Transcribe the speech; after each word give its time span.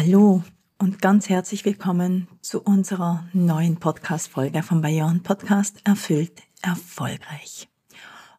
Hallo 0.00 0.44
und 0.78 1.02
ganz 1.02 1.28
herzlich 1.28 1.64
willkommen 1.64 2.28
zu 2.40 2.62
unserer 2.62 3.24
neuen 3.32 3.78
Podcast-Folge 3.78 4.62
vom 4.62 4.80
Bayern 4.80 5.24
Podcast 5.24 5.80
Erfüllt 5.82 6.40
Erfolgreich. 6.62 7.68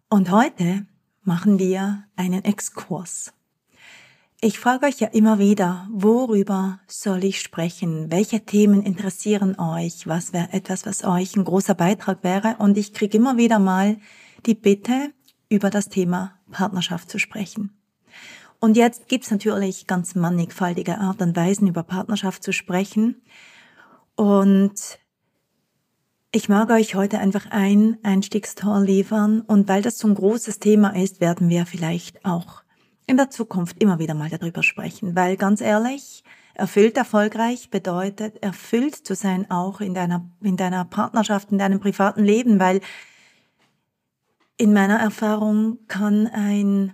Und 0.08 0.32
heute 0.32 0.86
machen 1.22 1.60
wir 1.60 2.06
einen 2.16 2.46
Exkurs. 2.46 3.34
Ich 4.40 4.58
frage 4.58 4.86
euch 4.86 5.02
ja 5.02 5.10
immer 5.10 5.38
wieder, 5.38 5.90
worüber 5.92 6.80
soll 6.88 7.26
ich 7.26 7.42
sprechen? 7.42 8.10
Welche 8.10 8.46
Themen 8.46 8.82
interessieren 8.82 9.60
euch? 9.60 10.08
Was 10.08 10.32
wäre 10.32 10.54
etwas, 10.54 10.86
was 10.86 11.04
euch 11.04 11.36
ein 11.36 11.44
großer 11.44 11.76
Beitrag 11.76 12.24
wäre? 12.24 12.56
Und 12.60 12.78
ich 12.78 12.94
kriege 12.94 13.18
immer 13.18 13.36
wieder 13.36 13.60
mal 13.60 13.98
die 14.46 14.56
Bitte, 14.56 15.12
über 15.50 15.70
das 15.70 15.90
Thema 15.90 16.36
Partnerschaft 16.52 17.12
zu 17.12 17.20
sprechen. 17.20 17.78
Und 18.60 18.76
jetzt 18.76 19.08
gibt's 19.08 19.32
natürlich 19.32 19.88
ganz 19.88 20.16
mannigfaltige 20.16 20.98
Art 20.98 21.22
und 21.22 21.36
Weisen, 21.36 21.68
über 21.68 21.84
Partnerschaft 21.84 22.44
zu 22.44 22.52
sprechen. 22.52 23.22
Und 24.16 25.00
ich 26.32 26.50
mag 26.50 26.70
euch 26.70 26.94
heute 26.94 27.20
einfach 27.20 27.48
ein 27.52 27.98
Einstiegstor 28.04 28.82
liefern. 28.82 29.42
Und 29.42 29.70
weil 29.70 29.82
das 29.82 29.98
so 29.98 30.08
ein 30.08 30.16
großes 30.16 30.60
Thema 30.60 30.90
ist, 30.96 31.22
werden 31.22 31.50
wir 31.50 31.66
vielleicht 31.66 32.26
auch 32.26 32.64
in 33.08 33.18
der 33.18 33.30
Zukunft 33.30 33.82
immer 33.82 33.98
wieder 33.98 34.14
mal 34.14 34.30
darüber 34.30 34.62
sprechen. 34.62 35.16
Weil 35.16 35.38
ganz 35.38 35.62
ehrlich, 35.62 36.24
erfüllt 36.54 36.98
erfolgreich 36.98 37.70
bedeutet, 37.70 38.44
erfüllt 38.44 38.96
zu 38.96 39.16
sein 39.16 39.50
auch 39.50 39.80
in 39.80 39.94
deiner, 39.94 40.30
in 40.42 40.58
deiner 40.58 40.84
Partnerschaft, 40.84 41.52
in 41.52 41.58
deinem 41.58 41.80
privaten 41.80 42.24
Leben, 42.24 42.60
weil 42.60 42.82
in 44.58 44.74
meiner 44.74 45.00
Erfahrung 45.00 45.80
kann 45.88 46.28
ein 46.28 46.94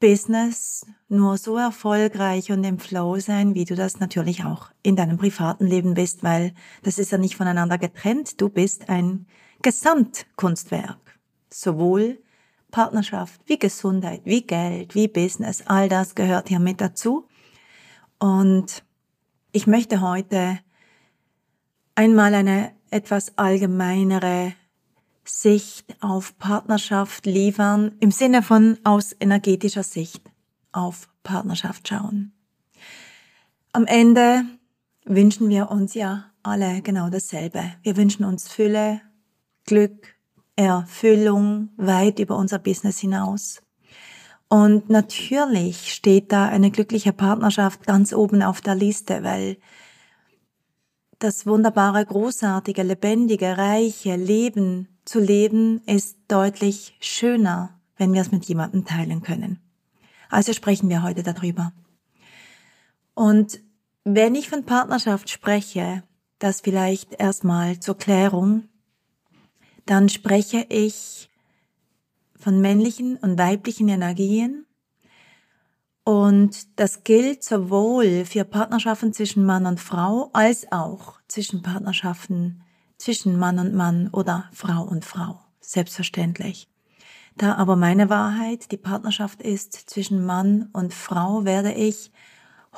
Business 0.00 0.84
nur 1.14 1.38
so 1.38 1.56
erfolgreich 1.56 2.50
und 2.52 2.64
im 2.64 2.78
Flow 2.78 3.18
sein, 3.18 3.54
wie 3.54 3.64
du 3.64 3.74
das 3.74 4.00
natürlich 4.00 4.44
auch 4.44 4.70
in 4.82 4.96
deinem 4.96 5.16
privaten 5.16 5.66
Leben 5.66 5.94
bist, 5.94 6.22
weil 6.22 6.52
das 6.82 6.98
ist 6.98 7.12
ja 7.12 7.18
nicht 7.18 7.36
voneinander 7.36 7.78
getrennt. 7.78 8.40
Du 8.40 8.48
bist 8.48 8.88
ein 8.88 9.26
Gesamtkunstwerk. 9.62 11.18
Sowohl 11.50 12.18
Partnerschaft 12.70 13.40
wie 13.46 13.58
Gesundheit, 13.58 14.22
wie 14.24 14.42
Geld, 14.42 14.94
wie 14.94 15.08
Business, 15.08 15.62
all 15.66 15.88
das 15.88 16.14
gehört 16.14 16.48
hier 16.48 16.58
mit 16.58 16.80
dazu. 16.80 17.28
Und 18.18 18.82
ich 19.52 19.66
möchte 19.66 20.00
heute 20.00 20.58
einmal 21.94 22.34
eine 22.34 22.72
etwas 22.90 23.38
allgemeinere 23.38 24.54
Sicht 25.24 25.96
auf 26.02 26.36
Partnerschaft 26.38 27.24
liefern, 27.26 27.94
im 28.00 28.10
Sinne 28.10 28.42
von 28.42 28.78
aus 28.84 29.14
energetischer 29.18 29.84
Sicht 29.84 30.33
auf 30.74 31.08
Partnerschaft 31.22 31.88
schauen. 31.88 32.32
Am 33.72 33.86
Ende 33.86 34.44
wünschen 35.04 35.48
wir 35.48 35.70
uns 35.70 35.94
ja 35.94 36.26
alle 36.42 36.82
genau 36.82 37.10
dasselbe. 37.10 37.62
Wir 37.82 37.96
wünschen 37.96 38.24
uns 38.24 38.48
Fülle, 38.48 39.00
Glück, 39.64 40.14
Erfüllung 40.56 41.70
weit 41.76 42.18
über 42.18 42.36
unser 42.36 42.58
Business 42.58 42.98
hinaus. 42.98 43.62
Und 44.48 44.90
natürlich 44.90 45.92
steht 45.92 46.30
da 46.30 46.46
eine 46.46 46.70
glückliche 46.70 47.12
Partnerschaft 47.12 47.86
ganz 47.86 48.12
oben 48.12 48.42
auf 48.42 48.60
der 48.60 48.74
Liste, 48.74 49.24
weil 49.24 49.56
das 51.18 51.46
wunderbare, 51.46 52.04
großartige, 52.04 52.82
lebendige, 52.82 53.56
reiche 53.56 54.16
Leben 54.16 54.88
zu 55.04 55.20
leben 55.20 55.80
ist 55.86 56.18
deutlich 56.28 56.96
schöner, 57.00 57.80
wenn 57.96 58.12
wir 58.12 58.20
es 58.22 58.32
mit 58.32 58.44
jemandem 58.44 58.84
teilen 58.84 59.22
können. 59.22 59.63
Also 60.34 60.52
sprechen 60.52 60.88
wir 60.88 61.04
heute 61.04 61.22
darüber. 61.22 61.72
Und 63.14 63.60
wenn 64.02 64.34
ich 64.34 64.48
von 64.48 64.64
Partnerschaft 64.64 65.30
spreche, 65.30 66.02
das 66.40 66.60
vielleicht 66.60 67.14
erstmal 67.20 67.78
zur 67.78 67.96
Klärung, 67.96 68.64
dann 69.86 70.08
spreche 70.08 70.66
ich 70.70 71.30
von 72.36 72.60
männlichen 72.60 73.16
und 73.18 73.38
weiblichen 73.38 73.88
Energien. 73.88 74.66
Und 76.02 76.80
das 76.80 77.04
gilt 77.04 77.44
sowohl 77.44 78.24
für 78.24 78.44
Partnerschaften 78.44 79.12
zwischen 79.12 79.46
Mann 79.46 79.66
und 79.66 79.78
Frau 79.78 80.30
als 80.32 80.66
auch 80.72 81.20
zwischen 81.28 81.62
Partnerschaften 81.62 82.60
zwischen 82.98 83.38
Mann 83.38 83.60
und 83.60 83.72
Mann 83.72 84.08
oder 84.08 84.50
Frau 84.52 84.82
und 84.82 85.04
Frau. 85.04 85.38
Selbstverständlich. 85.60 86.73
Da 87.36 87.56
aber 87.56 87.76
meine 87.76 88.10
Wahrheit 88.10 88.70
die 88.70 88.76
Partnerschaft 88.76 89.42
ist 89.42 89.72
zwischen 89.72 90.24
Mann 90.24 90.68
und 90.72 90.94
Frau, 90.94 91.44
werde 91.44 91.72
ich 91.72 92.12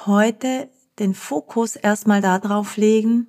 heute 0.07 0.71
den 0.99 1.15
Fokus 1.15 1.77
erstmal 1.77 2.23
darauf 2.23 2.77
legen, 2.77 3.27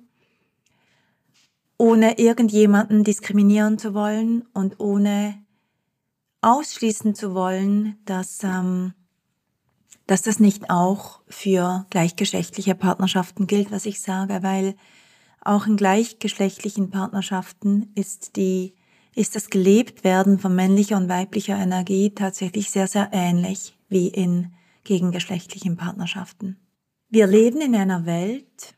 ohne 1.76 2.18
irgendjemanden 2.18 3.04
diskriminieren 3.04 3.78
zu 3.78 3.94
wollen 3.94 4.42
und 4.54 4.80
ohne 4.80 5.34
ausschließen 6.40 7.14
zu 7.14 7.34
wollen, 7.34 7.98
dass, 8.04 8.42
ähm, 8.42 8.94
dass 10.06 10.22
das 10.22 10.40
nicht 10.40 10.70
auch 10.70 11.20
für 11.28 11.86
gleichgeschlechtliche 11.90 12.74
Partnerschaften 12.74 13.46
gilt, 13.46 13.70
was 13.70 13.86
ich 13.86 14.00
sage, 14.00 14.42
weil 14.42 14.76
auch 15.40 15.66
in 15.66 15.76
gleichgeschlechtlichen 15.76 16.90
Partnerschaften 16.90 17.92
ist 17.94 18.36
die 18.36 18.74
ist 19.18 19.34
das 19.34 19.50
Gelebtwerden 19.50 20.38
von 20.38 20.54
männlicher 20.54 20.96
und 20.96 21.08
weiblicher 21.08 21.56
Energie 21.56 22.10
tatsächlich 22.14 22.70
sehr, 22.70 22.86
sehr 22.86 23.10
ähnlich 23.12 23.76
wie 23.88 24.06
in 24.08 24.52
gegengeschlechtlichen 24.84 25.76
Partnerschaften. 25.76 26.56
Wir 27.08 27.26
leben 27.26 27.60
in 27.60 27.74
einer 27.74 28.06
Welt 28.06 28.76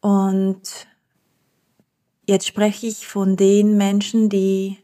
und 0.00 0.88
jetzt 2.26 2.46
spreche 2.48 2.88
ich 2.88 3.06
von 3.06 3.36
den 3.36 3.76
Menschen, 3.76 4.28
die 4.28 4.78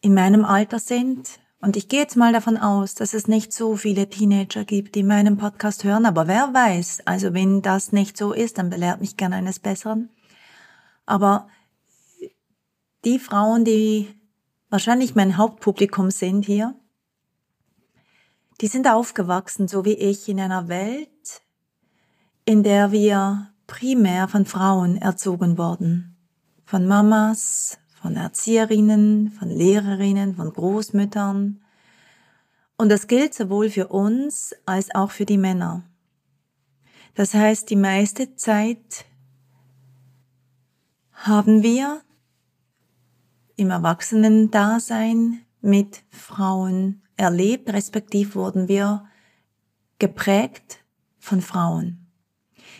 in 0.00 0.14
meinem 0.14 0.44
Alter 0.44 0.78
sind. 0.78 1.38
Und 1.60 1.76
ich 1.76 1.88
gehe 1.88 2.00
jetzt 2.00 2.16
mal 2.16 2.32
davon 2.32 2.56
aus, 2.56 2.94
dass 2.94 3.12
es 3.12 3.28
nicht 3.28 3.52
so 3.52 3.76
viele 3.76 4.08
Teenager 4.08 4.64
gibt, 4.64 4.94
die 4.94 5.02
meinen 5.02 5.36
Podcast 5.36 5.84
hören, 5.84 6.06
aber 6.06 6.26
wer 6.26 6.54
weiß, 6.54 7.02
also 7.04 7.34
wenn 7.34 7.60
das 7.60 7.92
nicht 7.92 8.16
so 8.16 8.32
ist, 8.32 8.56
dann 8.56 8.70
belehrt 8.70 9.00
mich 9.00 9.18
gerne 9.18 9.36
eines 9.36 9.58
Besseren. 9.58 10.08
Aber 11.04 11.48
die 13.06 13.20
Frauen, 13.20 13.64
die 13.64 14.08
wahrscheinlich 14.68 15.14
mein 15.14 15.36
Hauptpublikum 15.36 16.10
sind 16.10 16.44
hier, 16.44 16.74
die 18.60 18.66
sind 18.66 18.88
aufgewachsen, 18.88 19.68
so 19.68 19.84
wie 19.84 19.94
ich, 19.94 20.28
in 20.28 20.40
einer 20.40 20.66
Welt, 20.66 21.42
in 22.44 22.64
der 22.64 22.90
wir 22.90 23.52
primär 23.68 24.26
von 24.26 24.44
Frauen 24.44 24.96
erzogen 24.96 25.56
wurden. 25.56 26.16
Von 26.64 26.88
Mamas, 26.88 27.78
von 28.02 28.16
Erzieherinnen, 28.16 29.30
von 29.30 29.50
Lehrerinnen, 29.50 30.34
von 30.34 30.52
Großmüttern. 30.52 31.62
Und 32.76 32.88
das 32.88 33.06
gilt 33.06 33.34
sowohl 33.34 33.70
für 33.70 33.86
uns 33.86 34.52
als 34.64 34.92
auch 34.94 35.12
für 35.12 35.26
die 35.26 35.38
Männer. 35.38 35.84
Das 37.14 37.34
heißt, 37.34 37.70
die 37.70 37.76
meiste 37.76 38.34
Zeit 38.34 39.04
haben 41.12 41.62
wir 41.62 42.02
im 43.56 43.70
Erwachsenen-Dasein 43.70 45.40
mit 45.60 46.02
Frauen 46.10 47.02
erlebt, 47.16 47.72
respektiv 47.72 48.34
wurden 48.34 48.68
wir 48.68 49.06
geprägt 49.98 50.84
von 51.18 51.40
Frauen. 51.40 52.06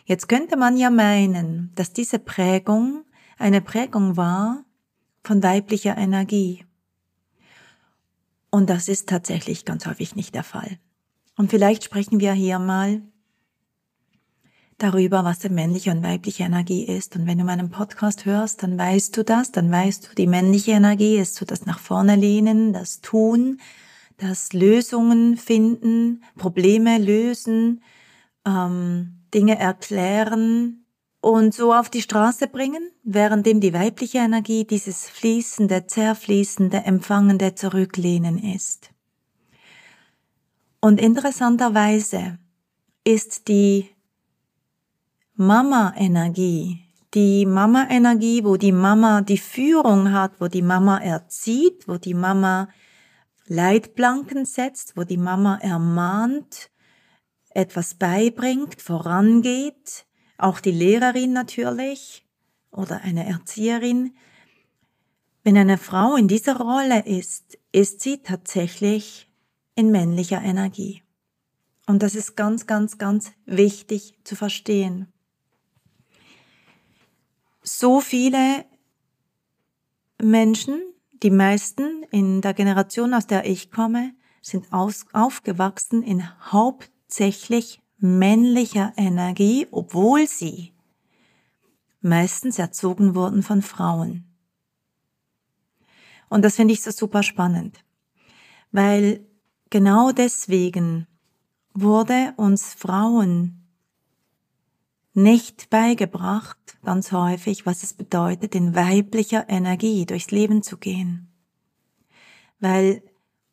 Jetzt 0.04 0.28
könnte 0.28 0.56
man 0.56 0.76
ja 0.76 0.90
meinen, 0.90 1.72
dass 1.74 1.92
diese 1.92 2.18
Prägung 2.18 3.04
eine 3.38 3.60
Prägung 3.60 4.16
war 4.16 4.64
von 5.24 5.42
weiblicher 5.42 5.96
Energie. 5.96 6.64
Und 8.50 8.70
das 8.70 8.88
ist 8.88 9.08
tatsächlich 9.08 9.64
ganz 9.64 9.86
häufig 9.86 10.14
nicht 10.14 10.34
der 10.34 10.44
Fall. 10.44 10.78
Und 11.36 11.50
vielleicht 11.50 11.84
sprechen 11.84 12.20
wir 12.20 12.32
hier 12.32 12.58
mal 12.58 13.02
darüber, 14.78 15.24
was 15.24 15.38
denn 15.38 15.54
männliche 15.54 15.90
und 15.90 16.02
weibliche 16.02 16.44
Energie 16.44 16.84
ist. 16.84 17.16
Und 17.16 17.26
wenn 17.26 17.38
du 17.38 17.44
meinen 17.44 17.70
Podcast 17.70 18.24
hörst, 18.24 18.62
dann 18.62 18.78
weißt 18.78 19.16
du 19.16 19.24
das, 19.24 19.52
dann 19.52 19.70
weißt 19.70 20.08
du, 20.08 20.14
die 20.14 20.26
männliche 20.26 20.72
Energie 20.72 21.16
ist 21.16 21.36
so 21.36 21.44
das 21.44 21.66
nach 21.66 21.78
vorne 21.78 22.16
lehnen, 22.16 22.72
das 22.72 23.00
Tun, 23.00 23.60
das 24.18 24.52
Lösungen 24.52 25.36
finden, 25.36 26.22
Probleme 26.36 26.98
lösen, 26.98 27.82
ähm, 28.46 29.24
Dinge 29.32 29.58
erklären 29.58 30.84
und 31.20 31.54
so 31.54 31.72
auf 31.72 31.90
die 31.90 32.02
Straße 32.02 32.46
bringen, 32.46 32.90
währenddem 33.02 33.60
die 33.60 33.72
weibliche 33.72 34.18
Energie 34.18 34.64
dieses 34.64 35.08
fließende, 35.08 35.86
zerfließende, 35.86 36.78
empfangende 36.78 37.54
Zurücklehnen 37.54 38.38
ist. 38.38 38.90
Und 40.80 41.00
interessanterweise 41.00 42.38
ist 43.04 43.48
die 43.48 43.95
Mama-Energie, 45.38 46.88
die 47.12 47.44
Mama-Energie, 47.44 48.42
wo 48.42 48.56
die 48.56 48.72
Mama 48.72 49.20
die 49.20 49.36
Führung 49.36 50.10
hat, 50.12 50.40
wo 50.40 50.48
die 50.48 50.62
Mama 50.62 50.96
erzieht, 50.96 51.86
wo 51.86 51.98
die 51.98 52.14
Mama 52.14 52.70
Leitplanken 53.46 54.46
setzt, 54.46 54.96
wo 54.96 55.04
die 55.04 55.18
Mama 55.18 55.58
ermahnt, 55.60 56.70
etwas 57.50 57.96
beibringt, 57.96 58.80
vorangeht, 58.80 60.06
auch 60.38 60.58
die 60.58 60.70
Lehrerin 60.70 61.34
natürlich 61.34 62.26
oder 62.70 63.02
eine 63.02 63.26
Erzieherin. 63.26 64.14
Wenn 65.42 65.58
eine 65.58 65.76
Frau 65.76 66.16
in 66.16 66.28
dieser 66.28 66.56
Rolle 66.56 67.04
ist, 67.04 67.58
ist 67.72 68.00
sie 68.00 68.22
tatsächlich 68.22 69.30
in 69.74 69.90
männlicher 69.90 70.40
Energie. 70.40 71.02
Und 71.86 72.02
das 72.02 72.14
ist 72.14 72.36
ganz, 72.36 72.66
ganz, 72.66 72.96
ganz 72.96 73.32
wichtig 73.44 74.14
zu 74.24 74.34
verstehen 74.34 75.12
so 77.66 78.00
viele 78.00 78.64
Menschen, 80.22 80.80
die 81.22 81.30
meisten 81.30 82.04
in 82.10 82.40
der 82.40 82.54
Generation, 82.54 83.12
aus 83.12 83.26
der 83.26 83.44
ich 83.46 83.70
komme, 83.70 84.14
sind 84.40 84.72
aus, 84.72 85.06
aufgewachsen 85.12 86.02
in 86.02 86.28
hauptsächlich 86.52 87.82
männlicher 87.98 88.92
Energie, 88.96 89.66
obwohl 89.70 90.28
sie 90.28 90.72
meistens 92.00 92.58
erzogen 92.58 93.14
wurden 93.14 93.42
von 93.42 93.62
Frauen. 93.62 94.24
Und 96.28 96.44
das 96.44 96.56
finde 96.56 96.74
ich 96.74 96.82
so 96.82 96.90
super 96.90 97.22
spannend, 97.22 97.84
weil 98.70 99.26
genau 99.70 100.12
deswegen 100.12 101.06
wurde 101.74 102.34
uns 102.36 102.74
Frauen 102.74 103.65
nicht 105.16 105.70
beigebracht, 105.70 106.58
ganz 106.84 107.10
häufig, 107.10 107.64
was 107.64 107.82
es 107.82 107.94
bedeutet, 107.94 108.54
in 108.54 108.74
weiblicher 108.74 109.48
Energie 109.48 110.04
durchs 110.04 110.30
Leben 110.30 110.62
zu 110.62 110.76
gehen. 110.76 111.28
Weil 112.60 113.02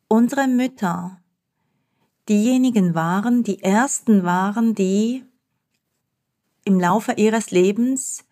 unsere 0.06 0.46
Mütter 0.46 1.22
diejenigen 2.28 2.94
waren, 2.94 3.42
die 3.42 3.62
ersten 3.62 4.24
waren, 4.24 4.74
die 4.74 5.24
im 6.64 6.78
Laufe 6.78 7.12
ihres 7.12 7.50
Lebens 7.50 8.24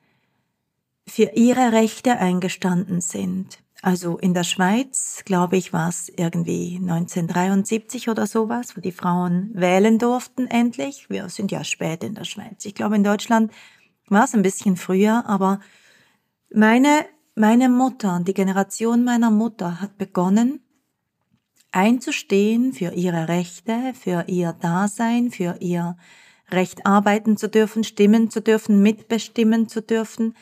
für 1.06 1.32
ihre 1.34 1.72
Rechte 1.72 2.18
eingestanden 2.18 3.00
sind. 3.00 3.61
Also 3.84 4.16
in 4.16 4.32
der 4.32 4.44
Schweiz, 4.44 5.22
glaube 5.24 5.56
ich, 5.56 5.72
war 5.72 5.88
es 5.88 6.08
irgendwie 6.08 6.78
1973 6.80 8.08
oder 8.08 8.28
sowas, 8.28 8.76
wo 8.76 8.80
die 8.80 8.92
Frauen 8.92 9.50
wählen 9.54 9.98
durften 9.98 10.46
endlich. 10.46 11.10
Wir 11.10 11.28
sind 11.28 11.50
ja 11.50 11.64
spät 11.64 12.04
in 12.04 12.14
der 12.14 12.22
Schweiz. 12.22 12.64
Ich 12.64 12.76
glaube, 12.76 12.94
in 12.94 13.02
Deutschland 13.02 13.50
war 14.06 14.22
es 14.22 14.34
ein 14.34 14.42
bisschen 14.42 14.76
früher, 14.76 15.24
aber 15.26 15.58
meine, 16.54 17.06
meine 17.34 17.68
Mutter, 17.68 18.20
die 18.24 18.34
Generation 18.34 19.02
meiner 19.02 19.32
Mutter 19.32 19.80
hat 19.80 19.98
begonnen, 19.98 20.60
einzustehen 21.72 22.72
für 22.74 22.92
ihre 22.92 23.26
Rechte, 23.26 23.94
für 23.94 24.26
ihr 24.28 24.52
Dasein, 24.52 25.32
für 25.32 25.56
ihr 25.58 25.96
Recht 26.52 26.86
arbeiten 26.86 27.36
zu 27.36 27.48
dürfen, 27.48 27.82
stimmen 27.82 28.30
zu 28.30 28.42
dürfen, 28.42 28.80
mitbestimmen 28.80 29.66
zu 29.66 29.82
dürfen. 29.82 30.36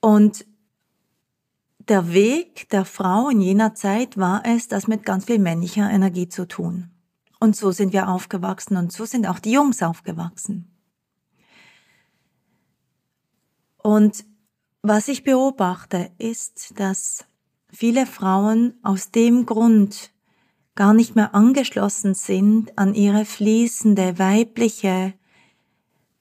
Und 0.00 0.44
der 1.88 2.12
Weg 2.12 2.68
der 2.70 2.84
Frau 2.84 3.28
in 3.28 3.40
jener 3.40 3.74
Zeit 3.74 4.16
war 4.16 4.42
es, 4.44 4.68
das 4.68 4.88
mit 4.88 5.04
ganz 5.04 5.26
viel 5.26 5.38
männlicher 5.38 5.90
Energie 5.90 6.28
zu 6.28 6.46
tun. 6.46 6.90
Und 7.38 7.54
so 7.54 7.70
sind 7.70 7.92
wir 7.92 8.08
aufgewachsen 8.08 8.76
und 8.76 8.92
so 8.92 9.04
sind 9.04 9.26
auch 9.26 9.38
die 9.38 9.52
Jungs 9.52 9.82
aufgewachsen. 9.82 10.72
Und 13.76 14.24
was 14.82 15.08
ich 15.08 15.22
beobachte, 15.22 16.10
ist, 16.18 16.78
dass 16.78 17.24
viele 17.68 18.06
Frauen 18.06 18.74
aus 18.82 19.10
dem 19.10 19.46
Grund 19.46 20.12
gar 20.74 20.92
nicht 20.92 21.14
mehr 21.14 21.34
angeschlossen 21.34 22.14
sind 22.14 22.76
an 22.78 22.94
ihre 22.94 23.24
fließende, 23.24 24.18
weibliche, 24.18 25.14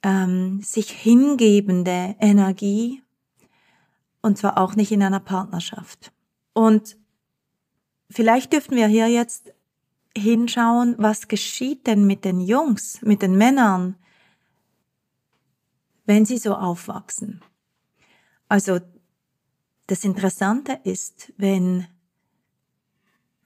ähm, 0.04 0.62
sich 0.62 0.92
hingebende 0.92 2.16
Energie 2.20 3.02
und 4.26 4.40
zwar 4.40 4.58
auch 4.58 4.76
nicht 4.76 4.92
in 4.92 5.04
einer 5.04 5.20
Partnerschaft. 5.20 6.12
Und 6.54 6.98
vielleicht 8.10 8.54
dürften 8.54 8.76
wir 8.76 8.88
hier 8.88 9.08
jetzt 9.08 9.54
hinschauen, 10.18 10.96
was 10.98 11.28
geschieht 11.28 11.86
denn 11.86 12.08
mit 12.08 12.26
den 12.26 12.40
Jungs, 12.40 13.04
mit 13.04 13.22
den 13.22 13.38
Männern, 13.38 13.98
wenn 16.06 16.26
sie 16.26 16.40
so 16.40 16.56
aufwachsen. 16.56 17.42
Also 18.50 18.80
das 19.86 20.04
Interessante 20.04 20.80
ist, 20.84 21.32
wenn 21.38 21.86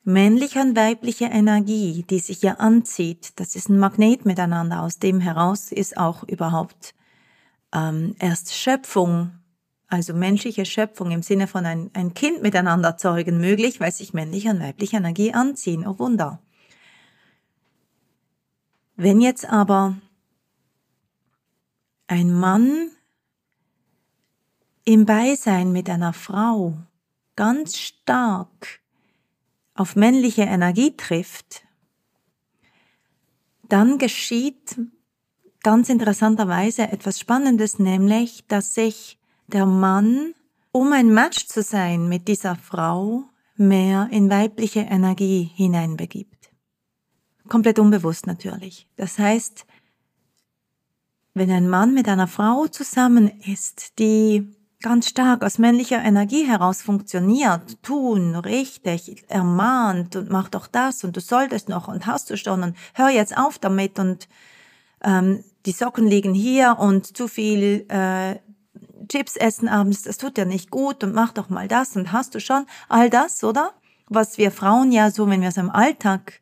männliche 0.06 0.62
und 0.62 0.78
weibliche 0.78 1.26
Energie, 1.26 2.06
die 2.10 2.20
sich 2.20 2.42
ja 2.42 2.54
anzieht, 2.54 3.34
das 3.36 3.58
ist 3.58 3.68
ein 3.68 3.80
Magnet 3.80 4.26
miteinander, 4.26 4.84
aus 4.84 4.98
dem 4.98 5.20
heraus 5.20 5.74
ist 5.74 5.98
auch 5.98 6.24
überhaupt 6.24 6.96
ähm, 7.74 8.16
erst 8.20 8.54
Schöpfung 8.54 9.39
also 9.90 10.14
menschliche 10.14 10.66
Schöpfung 10.66 11.12
im 11.12 11.24
Sinne 11.24 11.48
von 11.48 11.66
ein, 11.66 11.90
ein 11.94 12.14
Kind 12.14 12.42
miteinander 12.42 12.98
zeugen 12.98 13.40
möglich, 13.40 13.80
weil 13.80 13.92
sich 13.92 14.14
männliche 14.14 14.52
und 14.52 14.60
weibliche 14.60 14.98
Energie 14.98 15.34
anziehen. 15.34 15.86
Oh 15.86 15.98
Wunder. 15.98 16.40
Wenn 18.96 19.20
jetzt 19.20 19.46
aber 19.50 19.98
ein 22.08 22.32
Mann 22.34 22.92
im 24.84 25.06
Beisein 25.06 25.72
mit 25.72 25.90
einer 25.90 26.14
Frau 26.14 26.78
ganz 27.36 27.78
stark 27.78 28.82
auf 29.74 29.96
männliche 29.96 30.42
Energie 30.42 30.96
trifft, 30.98 31.64
dann 33.64 33.98
geschieht 33.98 34.80
ganz 35.64 35.90
interessanterweise 35.90 36.84
etwas 36.92 37.20
Spannendes, 37.20 37.80
nämlich, 37.80 38.46
dass 38.48 38.74
sich 38.74 39.19
der 39.54 39.66
Mann, 39.66 40.34
um 40.72 40.94
ein 40.94 41.14
Match 41.14 41.48
zu 41.48 41.62
sein 41.62 42.08
mit 42.08 42.28
dieser 42.28 42.56
Frau, 42.56 43.26
mehr 43.56 44.08
in 44.12 44.30
weibliche 44.30 44.82
Energie 44.82 45.52
hineinbegibt. 45.56 46.50
Komplett 47.48 47.80
unbewusst 47.80 48.28
natürlich. 48.28 48.88
Das 48.96 49.20
heißt, 49.20 49.66
wenn 51.34 51.52
ein 51.52 51.68
Mann 51.68 51.94
mit 51.94 52.08
einer 52.08 52.28
Frau 52.28 52.68
zusammen 52.68 53.28
ist, 53.42 54.00
die 54.00 54.56
ganz 54.82 55.10
stark 55.10 55.44
aus 55.44 55.58
männlicher 55.58 56.02
Energie 56.02 56.48
heraus 56.48 56.82
funktioniert, 56.82 57.84
tun, 57.84 58.36
richtig, 58.36 59.26
ermahnt 59.28 60.16
und 60.16 60.30
mach 60.30 60.50
doch 60.50 60.68
das 60.68 61.04
und 61.04 61.18
du 61.18 61.22
solltest 61.22 61.68
noch 61.70 61.88
und 61.88 62.06
hast 62.06 62.30
du 62.30 62.38
schon 62.38 62.64
und 62.64 62.78
hör 62.94 63.10
jetzt 63.10 63.38
auf 63.38 63.60
damit 63.60 64.00
und 64.00 64.30
ähm, 65.04 65.44
die 65.66 65.72
Socken 65.72 66.08
liegen 66.08 66.34
hier 66.34 66.78
und 66.80 67.18
zu 67.18 67.28
viel 67.28 67.86
äh, 67.90 68.36
Chips 69.10 69.36
essen 69.36 69.68
abends, 69.68 70.04
das 70.04 70.18
tut 70.18 70.38
ja 70.38 70.46
nicht 70.46 70.72
gut 70.72 71.04
und 71.04 71.14
mach 71.14 71.34
doch 71.34 71.50
mal 71.50 71.68
das 71.68 71.96
und 71.96 72.12
hast 72.12 72.36
du 72.36 72.40
schon 72.40 72.66
all 72.88 73.10
das, 73.10 73.44
oder? 73.44 73.74
Was 74.08 74.38
wir 74.38 74.52
Frauen 74.52 74.92
ja 74.92 75.12
so, 75.12 75.28
wenn 75.30 75.42
wir 75.42 75.52
so 75.52 75.62
im 75.62 75.70
Alltag 75.70 76.42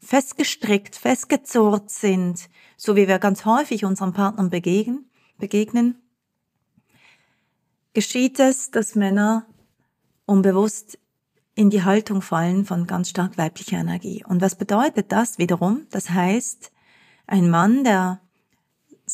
festgestrickt, 0.00 0.96
festgezurrt 0.96 1.90
sind, 1.90 2.48
so 2.76 2.96
wie 2.96 3.08
wir 3.08 3.18
ganz 3.18 3.44
häufig 3.44 3.84
unseren 3.84 4.12
Partnern 4.12 4.50
begegnen, 4.50 5.10
begegnen, 5.38 6.00
geschieht 7.92 8.38
es, 8.38 8.70
dass 8.70 8.94
Männer 8.94 9.46
unbewusst 10.26 10.98
in 11.54 11.70
die 11.70 11.84
Haltung 11.84 12.20
fallen 12.20 12.64
von 12.64 12.86
ganz 12.86 13.08
stark 13.08 13.38
weiblicher 13.38 13.78
Energie. 13.78 14.22
Und 14.26 14.42
was 14.42 14.56
bedeutet 14.56 15.12
das 15.12 15.38
wiederum? 15.38 15.86
Das 15.90 16.10
heißt, 16.10 16.70
ein 17.26 17.48
Mann, 17.48 17.82
der 17.82 18.20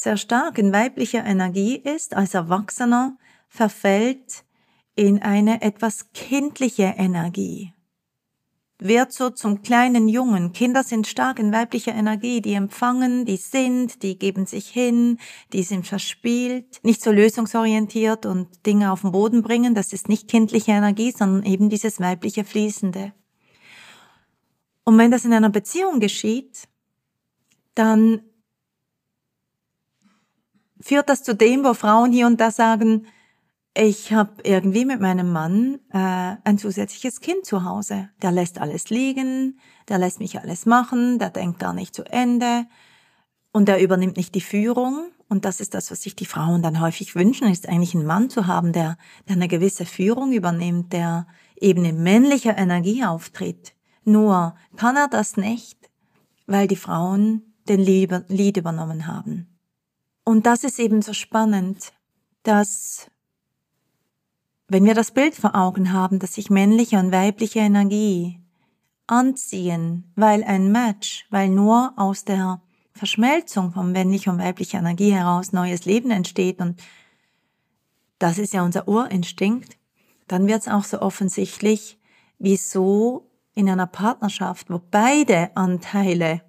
sehr 0.02 0.16
stark 0.16 0.59
in 0.59 0.73
weiblicher 0.73 1.25
Energie 1.25 1.76
ist, 1.76 2.14
als 2.14 2.35
Erwachsener 2.35 3.16
verfällt 3.49 4.44
in 4.94 5.23
eine 5.23 5.62
etwas 5.62 6.12
kindliche 6.12 6.94
Energie. 6.97 7.73
Wird 8.78 9.12
so 9.12 9.30
zum 9.30 9.62
kleinen 9.62 10.09
Jungen. 10.09 10.52
Kinder 10.52 10.82
sind 10.82 11.06
stark 11.06 11.38
in 11.38 11.52
weiblicher 11.52 11.94
Energie, 11.94 12.40
die 12.40 12.54
empfangen, 12.54 13.25
die 13.25 13.37
sind, 13.37 14.02
die 14.02 14.18
geben 14.18 14.47
sich 14.47 14.68
hin, 14.68 15.18
die 15.52 15.62
sind 15.62 15.87
verspielt, 15.87 16.80
nicht 16.82 17.00
so 17.00 17.12
lösungsorientiert 17.12 18.26
und 18.26 18.49
Dinge 18.66 18.90
auf 18.90 19.02
den 19.02 19.12
Boden 19.12 19.42
bringen. 19.42 19.76
Das 19.76 19.92
ist 19.92 20.09
nicht 20.09 20.28
kindliche 20.28 20.73
Energie, 20.73 21.12
sondern 21.12 21.44
eben 21.44 21.71
dieses 21.71 22.00
weibliche 22.00 22.44
Fließende. 22.44 23.12
Und 24.85 24.99
wenn 24.99 25.12
das 25.12 25.25
in 25.25 25.32
einer 25.32 25.50
Beziehung 25.50 26.00
geschieht, 26.00 26.66
dann 27.76 28.23
führt 30.82 31.08
das 31.08 31.22
zu 31.22 31.34
dem, 31.34 31.64
wo 31.64 31.74
Frauen 31.74 32.12
hier 32.12 32.26
und 32.26 32.40
da 32.40 32.50
sagen, 32.50 33.06
ich 33.74 34.12
habe 34.12 34.42
irgendwie 34.44 34.84
mit 34.84 35.00
meinem 35.00 35.32
Mann 35.32 35.78
äh, 35.92 36.36
ein 36.44 36.58
zusätzliches 36.58 37.20
Kind 37.20 37.46
zu 37.46 37.64
Hause. 37.64 38.10
Der 38.20 38.30
lässt 38.30 38.60
alles 38.60 38.90
liegen, 38.90 39.58
der 39.88 39.96
lässt 39.96 40.20
mich 40.20 40.38
alles 40.38 40.66
machen, 40.66 41.18
der 41.18 41.30
denkt 41.30 41.58
gar 41.58 41.72
nicht 41.72 41.94
zu 41.94 42.04
Ende 42.04 42.66
und 43.52 43.68
der 43.68 43.82
übernimmt 43.82 44.18
nicht 44.18 44.34
die 44.34 44.42
Führung. 44.42 45.10
Und 45.28 45.46
das 45.46 45.60
ist 45.60 45.72
das, 45.72 45.90
was 45.90 46.02
sich 46.02 46.14
die 46.14 46.26
Frauen 46.26 46.60
dann 46.60 46.80
häufig 46.80 47.14
wünschen, 47.14 47.48
ist 47.48 47.66
eigentlich 47.66 47.94
einen 47.94 48.04
Mann 48.04 48.28
zu 48.28 48.46
haben, 48.46 48.74
der, 48.74 48.98
der 49.28 49.36
eine 49.36 49.48
gewisse 49.48 49.86
Führung 49.86 50.32
übernimmt, 50.32 50.92
der 50.92 51.26
eben 51.58 51.86
in 51.86 52.02
männlicher 52.02 52.58
Energie 52.58 53.04
auftritt. 53.04 53.72
Nur 54.04 54.54
kann 54.76 54.96
er 54.96 55.08
das 55.08 55.38
nicht, 55.38 55.78
weil 56.46 56.68
die 56.68 56.76
Frauen 56.76 57.54
den 57.68 57.80
Lied 57.80 58.56
übernommen 58.58 59.06
haben. 59.06 59.51
Und 60.25 60.47
das 60.47 60.64
ist 60.64 60.79
eben 60.79 61.02
so 61.02 61.12
spannend, 61.12 61.93
dass 62.43 63.11
wenn 64.69 64.85
wir 64.85 64.95
das 64.95 65.11
Bild 65.11 65.35
vor 65.35 65.55
Augen 65.55 65.93
haben, 65.93 66.19
dass 66.19 66.35
sich 66.35 66.49
männliche 66.49 66.99
und 66.99 67.12
weibliche 67.12 67.59
Energie 67.59 68.41
anziehen, 69.07 70.11
weil 70.17 70.45
ein 70.45 70.73
Match, 70.73 71.26
weil 71.31 71.49
nur 71.49 71.93
aus 71.97 72.25
der 72.25 72.62
Verschmelzung 72.93 73.73
von 73.73 73.93
männlicher 73.93 74.33
und 74.33 74.38
weiblicher 74.38 74.79
Energie 74.79 75.12
heraus 75.12 75.52
neues 75.52 75.85
Leben 75.85 76.11
entsteht 76.11 76.61
und 76.61 76.81
das 78.19 78.38
ist 78.38 78.52
ja 78.52 78.62
unser 78.62 78.87
Urinstinkt, 78.87 79.76
dann 80.29 80.47
wird 80.47 80.62
es 80.62 80.69
auch 80.69 80.85
so 80.85 81.00
offensichtlich, 81.00 81.99
wieso 82.38 83.29
in 83.55 83.69
einer 83.69 83.87
Partnerschaft, 83.88 84.71
wo 84.71 84.81
beide 84.91 85.55
Anteile 85.57 86.43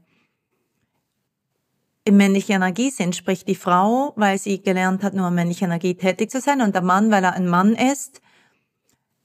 in 2.05 2.17
männlicher 2.17 2.55
Energie 2.55 2.89
sind, 2.89 3.15
sprich 3.15 3.45
die 3.45 3.55
Frau, 3.55 4.13
weil 4.15 4.37
sie 4.37 4.61
gelernt 4.61 5.03
hat, 5.03 5.13
nur 5.13 5.29
in 5.29 5.35
männlicher 5.35 5.65
Energie 5.65 5.95
tätig 5.95 6.29
zu 6.29 6.41
sein 6.41 6.61
und 6.61 6.75
der 6.75 6.81
Mann, 6.81 7.11
weil 7.11 7.23
er 7.23 7.33
ein 7.33 7.47
Mann 7.47 7.75
ist, 7.75 8.21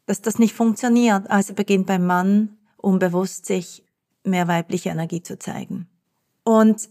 dass 0.06 0.22
das 0.22 0.38
nicht 0.38 0.54
funktioniert. 0.54 1.28
Also 1.30 1.54
beginnt 1.54 1.86
beim 1.86 2.06
Mann 2.06 2.56
unbewusst 2.76 3.46
sich 3.46 3.84
mehr 4.24 4.46
weibliche 4.46 4.90
Energie 4.90 5.22
zu 5.22 5.38
zeigen. 5.38 5.88
Und 6.44 6.88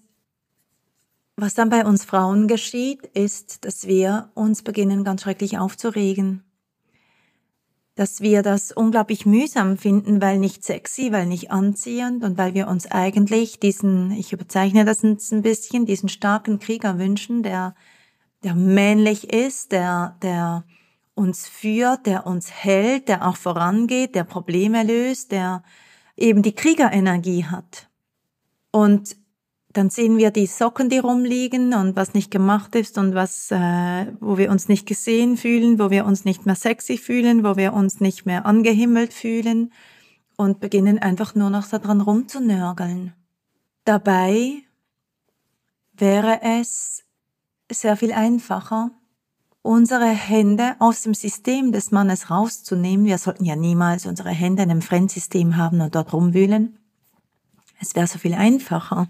was 1.37 1.53
dann 1.53 1.69
bei 1.69 1.85
uns 1.85 2.03
Frauen 2.03 2.47
geschieht, 2.47 3.05
ist, 3.13 3.63
dass 3.63 3.87
wir 3.87 4.31
uns 4.33 4.63
beginnen 4.63 5.03
ganz 5.03 5.21
schrecklich 5.21 5.57
aufzuregen 5.57 6.43
dass 7.97 8.21
wir 8.21 8.43
das 8.43 8.71
unglaublich 8.71 9.25
mühsam 9.25 9.77
finden, 9.77 10.21
weil 10.21 10.37
nicht 10.37 10.63
sexy, 10.63 11.11
weil 11.11 11.25
nicht 11.25 11.51
anziehend 11.51 12.23
und 12.23 12.37
weil 12.37 12.53
wir 12.53 12.67
uns 12.67 12.85
eigentlich 12.89 13.59
diesen, 13.59 14.11
ich 14.11 14.31
überzeichne 14.31 14.85
das 14.85 15.03
ein 15.03 15.41
bisschen, 15.41 15.85
diesen 15.85 16.07
starken 16.07 16.59
Krieger 16.59 16.99
wünschen, 16.99 17.41
der, 17.41 17.75
der 18.43 18.53
männlich 18.53 19.33
ist, 19.33 19.71
der, 19.71 20.15
der 20.21 20.63
uns 21.15 21.47
führt, 21.47 22.05
der 22.05 22.27
uns 22.27 22.51
hält, 22.51 23.09
der 23.09 23.27
auch 23.27 23.35
vorangeht, 23.35 24.13
der 24.13 24.23
Probleme 24.23 24.83
löst, 24.83 25.31
der 25.31 25.63
eben 26.15 26.43
die 26.43 26.53
Kriegerenergie 26.53 27.45
hat. 27.45 27.89
Und 28.69 29.17
dann 29.77 29.91
sehen 29.91 30.17
wir 30.17 30.31
die 30.31 30.47
Socken, 30.47 30.89
die 30.89 30.97
rumliegen 30.97 31.75
und 31.75 31.95
was 31.95 32.15
nicht 32.15 32.31
gemacht 32.31 32.73
ist 32.73 32.97
und 32.97 33.13
was, 33.13 33.51
äh, 33.51 34.07
wo 34.19 34.39
wir 34.39 34.49
uns 34.49 34.67
nicht 34.67 34.87
gesehen 34.87 35.37
fühlen, 35.37 35.77
wo 35.77 35.91
wir 35.91 36.05
uns 36.05 36.25
nicht 36.25 36.47
mehr 36.47 36.55
sexy 36.55 36.97
fühlen, 36.97 37.43
wo 37.43 37.57
wir 37.57 37.73
uns 37.73 37.99
nicht 37.99 38.25
mehr 38.25 38.47
angehimmelt 38.47 39.13
fühlen 39.13 39.71
und 40.35 40.59
beginnen 40.59 40.97
einfach 40.97 41.35
nur 41.35 41.51
noch 41.51 41.67
daran 41.67 42.01
rumzunörgeln. 42.01 43.13
Dabei 43.85 44.63
wäre 45.93 46.41
es 46.41 47.03
sehr 47.71 47.97
viel 47.97 48.13
einfacher, 48.13 48.89
unsere 49.61 50.07
Hände 50.07 50.75
aus 50.79 51.03
dem 51.03 51.13
System 51.13 51.71
des 51.71 51.91
Mannes 51.91 52.31
rauszunehmen. 52.31 53.05
Wir 53.05 53.19
sollten 53.19 53.45
ja 53.45 53.55
niemals 53.55 54.07
unsere 54.07 54.29
Hände 54.29 54.63
in 54.63 54.71
einem 54.71 54.81
Fremdsystem 54.81 55.55
haben 55.55 55.81
und 55.81 55.93
dort 55.93 56.13
rumwühlen. 56.13 56.79
Es 57.79 57.95
wäre 57.95 58.07
so 58.07 58.17
viel 58.17 58.33
einfacher, 58.33 59.07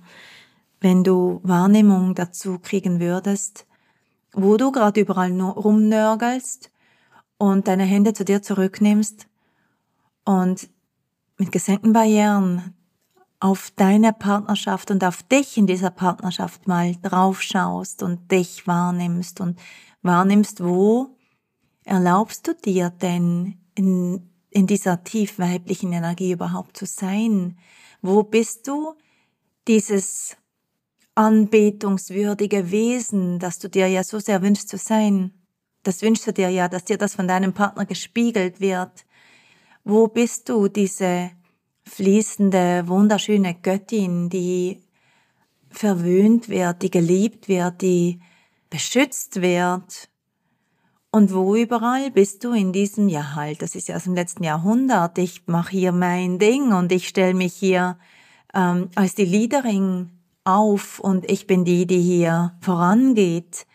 wenn 0.79 1.03
du 1.03 1.39
Wahrnehmung 1.43 2.15
dazu 2.15 2.59
kriegen 2.59 2.99
würdest, 2.99 3.65
wo 4.33 4.57
du 4.57 4.71
gerade 4.71 5.01
überall 5.01 5.31
rumnörgelst 5.41 6.71
und 7.37 7.67
deine 7.67 7.83
Hände 7.83 8.13
zu 8.13 8.25
dir 8.25 8.41
zurücknimmst 8.41 9.27
und 10.25 10.69
mit 11.37 11.51
gesenkten 11.51 11.93
Barrieren 11.93 12.73
auf 13.39 13.71
deine 13.75 14.13
Partnerschaft 14.13 14.89
und 14.89 15.03
auf 15.03 15.21
dich 15.23 15.57
in 15.57 15.67
dieser 15.67 15.91
Partnerschaft 15.91 16.67
mal 16.67 16.95
draufschaust 17.01 18.01
und 18.01 18.31
dich 18.31 18.65
wahrnimmst 18.65 19.39
und 19.41 19.59
wahrnimmst, 20.01 20.63
wo 20.63 21.15
erlaubst 21.83 22.47
du 22.47 22.55
dir 22.55 22.89
denn 22.89 23.59
in, 23.75 24.29
in 24.49 24.65
dieser 24.65 25.03
tief 25.03 25.37
weiblichen 25.37 25.93
Energie 25.93 26.31
überhaupt 26.31 26.75
zu 26.77 26.85
sein? 26.85 27.57
Wo 28.01 28.23
bist 28.23 28.67
du 28.67 28.95
dieses 29.67 30.35
anbetungswürdige 31.17 32.69
Wesen, 32.69 33.39
das 33.39 33.57
du 33.57 33.69
dir 33.69 33.87
ja 33.87 34.03
so 34.03 34.19
sehr 34.19 34.41
wünschst 34.43 34.69
zu 34.69 34.77
sein. 34.77 35.31
Das 35.81 36.01
wünschst 36.01 36.27
du 36.27 36.33
dir 36.33 36.49
ja, 36.49 36.67
dass 36.67 36.85
dir 36.85 36.97
das 36.97 37.15
von 37.15 37.27
deinem 37.27 37.53
Partner 37.53 37.85
gespiegelt 37.85 38.61
wird. 38.61 39.05
Wo 39.83 40.07
bist 40.07 40.47
du, 40.47 40.67
diese 40.67 41.31
fließende, 41.85 42.87
wunderschöne 42.87 43.55
Göttin, 43.55 44.29
die 44.29 44.83
verwöhnt 45.71 46.49
wird, 46.49 46.83
die 46.83 46.91
geliebt 46.91 47.47
wird, 47.47 47.81
die 47.81 48.19
beschützt 48.69 49.41
wird? 49.41 50.09
Und 51.09 51.33
wo 51.33 51.55
überall 51.55 52.11
bist 52.11 52.43
du 52.43 52.51
in 52.51 52.73
diesem, 52.73 53.09
ja 53.09 53.33
halt, 53.33 53.63
das 53.63 53.73
ist 53.73 53.87
ja 53.87 53.95
aus 53.95 54.03
dem 54.03 54.13
letzten 54.13 54.43
Jahrhundert, 54.43 55.17
ich 55.17 55.47
mache 55.47 55.71
hier 55.71 55.93
mein 55.93 56.37
Ding 56.37 56.73
und 56.73 56.91
ich 56.91 57.07
stelle 57.07 57.33
mich 57.33 57.55
hier 57.55 57.97
ähm, 58.53 58.89
als 58.93 59.15
die 59.15 59.25
Leaderin 59.25 60.16
auf 60.47 60.99
und 60.99 61.29
ich 61.29 61.45
bin 61.45 61.65
die, 61.65 61.85
die 61.85 61.99
hier 61.99 62.57
vorangeht. 62.61 63.67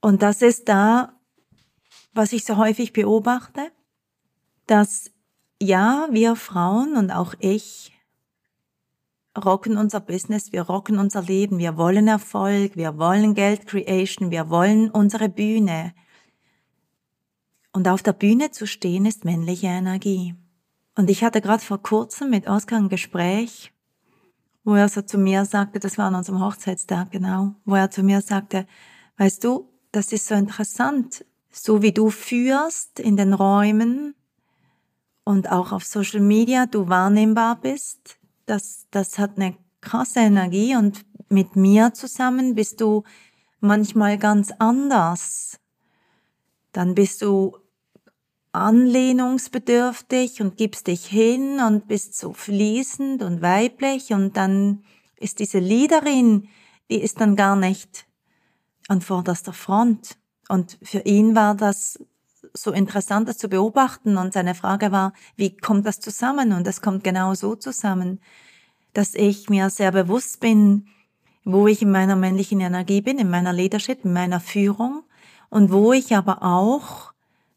Und 0.00 0.22
das 0.22 0.40
ist 0.40 0.68
da, 0.68 1.18
was 2.12 2.32
ich 2.32 2.44
so 2.44 2.56
häufig 2.56 2.92
beobachte, 2.92 3.72
dass 4.66 5.10
ja, 5.60 6.08
wir 6.10 6.36
Frauen 6.36 6.96
und 6.96 7.10
auch 7.10 7.34
ich 7.40 7.92
rocken 9.36 9.76
unser 9.76 10.00
Business, 10.00 10.52
wir 10.52 10.62
rocken 10.62 10.98
unser 10.98 11.22
Leben, 11.22 11.58
wir 11.58 11.76
wollen 11.76 12.06
Erfolg, 12.06 12.76
wir 12.76 12.98
wollen 12.98 13.34
Geld 13.34 13.66
Creation, 13.66 14.30
wir 14.30 14.48
wollen 14.48 14.90
unsere 14.90 15.28
Bühne. 15.28 15.92
Und 17.72 17.88
auf 17.88 18.02
der 18.02 18.12
Bühne 18.12 18.52
zu 18.52 18.66
stehen 18.68 19.06
ist 19.06 19.24
männliche 19.24 19.66
Energie. 19.66 20.36
Und 20.94 21.10
ich 21.10 21.24
hatte 21.24 21.40
gerade 21.40 21.64
vor 21.64 21.82
kurzem 21.82 22.30
mit 22.30 22.46
Oskar 22.46 22.78
ein 22.78 22.88
Gespräch, 22.88 23.73
wo 24.64 24.74
er 24.74 24.88
so 24.88 25.02
zu 25.02 25.18
mir 25.18 25.44
sagte, 25.44 25.78
das 25.78 25.98
war 25.98 26.06
an 26.06 26.14
unserem 26.14 26.40
Hochzeitstag, 26.40 27.10
genau, 27.10 27.54
wo 27.64 27.74
er 27.74 27.90
zu 27.90 28.02
mir 28.02 28.20
sagte, 28.20 28.66
weißt 29.18 29.44
du, 29.44 29.68
das 29.92 30.12
ist 30.12 30.26
so 30.26 30.34
interessant, 30.34 31.24
so 31.50 31.82
wie 31.82 31.92
du 31.92 32.10
führst 32.10 32.98
in 32.98 33.16
den 33.16 33.32
Räumen 33.32 34.14
und 35.22 35.52
auch 35.52 35.72
auf 35.72 35.84
Social 35.84 36.20
Media 36.20 36.66
du 36.66 36.88
wahrnehmbar 36.88 37.60
bist, 37.60 38.18
das, 38.46 38.86
das 38.90 39.18
hat 39.18 39.36
eine 39.36 39.56
krasse 39.80 40.20
Energie 40.20 40.76
und 40.76 41.04
mit 41.28 41.56
mir 41.56 41.92
zusammen 41.94 42.54
bist 42.54 42.80
du 42.80 43.04
manchmal 43.60 44.18
ganz 44.18 44.52
anders. 44.58 45.60
Dann 46.72 46.94
bist 46.94 47.22
du 47.22 47.56
anlehnungsbedürftig 48.54 50.40
und 50.40 50.56
gibst 50.56 50.86
dich 50.86 51.06
hin 51.06 51.60
und 51.60 51.88
bist 51.88 52.16
so 52.16 52.32
fließend 52.32 53.22
und 53.22 53.42
weiblich 53.42 54.12
und 54.12 54.36
dann 54.36 54.84
ist 55.16 55.40
diese 55.40 55.58
Liederin, 55.58 56.48
die 56.90 57.00
ist 57.00 57.20
dann 57.20 57.34
gar 57.34 57.56
nicht 57.56 58.06
an 58.88 59.00
vorderster 59.00 59.52
Front. 59.52 60.16
Und 60.48 60.78
für 60.82 61.00
ihn 61.00 61.34
war 61.34 61.54
das 61.54 61.98
so 62.52 62.70
interessant, 62.70 63.28
das 63.28 63.38
zu 63.38 63.48
beobachten 63.48 64.16
und 64.16 64.34
seine 64.34 64.54
Frage 64.54 64.92
war, 64.92 65.14
wie 65.36 65.56
kommt 65.56 65.86
das 65.86 65.98
zusammen? 65.98 66.52
Und 66.52 66.66
es 66.68 66.82
kommt 66.82 67.02
genau 67.02 67.34
so 67.34 67.56
zusammen, 67.56 68.20
dass 68.92 69.14
ich 69.14 69.48
mir 69.48 69.70
sehr 69.70 69.90
bewusst 69.90 70.40
bin, 70.40 70.86
wo 71.44 71.66
ich 71.66 71.82
in 71.82 71.90
meiner 71.90 72.16
männlichen 72.16 72.60
Energie 72.60 73.00
bin, 73.00 73.18
in 73.18 73.30
meiner 73.30 73.52
Leadership, 73.52 74.04
in 74.04 74.12
meiner 74.12 74.40
Führung 74.40 75.02
und 75.50 75.72
wo 75.72 75.92
ich 75.92 76.14
aber 76.14 76.42
auch 76.42 77.13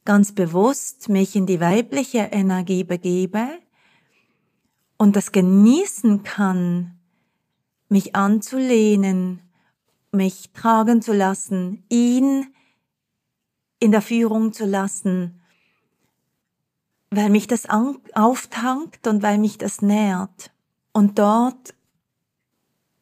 ganz 0.07 0.31
bewusst 0.31 1.09
mich 1.09 1.35
in 1.35 1.45
die 1.45 1.59
weibliche 1.59 2.29
Energie 2.31 2.85
begebe 2.85 3.45
und 4.95 5.17
das 5.17 5.33
genießen 5.33 6.23
kann, 6.23 6.97
mich 7.89 8.15
anzulehnen, 8.15 9.41
mich 10.13 10.51
tragen 10.53 11.01
zu 11.01 11.11
lassen, 11.11 11.83
ihn 11.89 12.47
in 13.81 13.91
der 13.91 14.01
Führung 14.01 14.53
zu 14.53 14.65
lassen, 14.65 15.41
weil 17.09 17.29
mich 17.29 17.47
das 17.47 17.67
auftankt 17.67 19.07
und 19.07 19.21
weil 19.23 19.37
mich 19.37 19.57
das 19.57 19.81
nährt. 19.81 20.51
Und 20.93 21.19
dort 21.19 21.75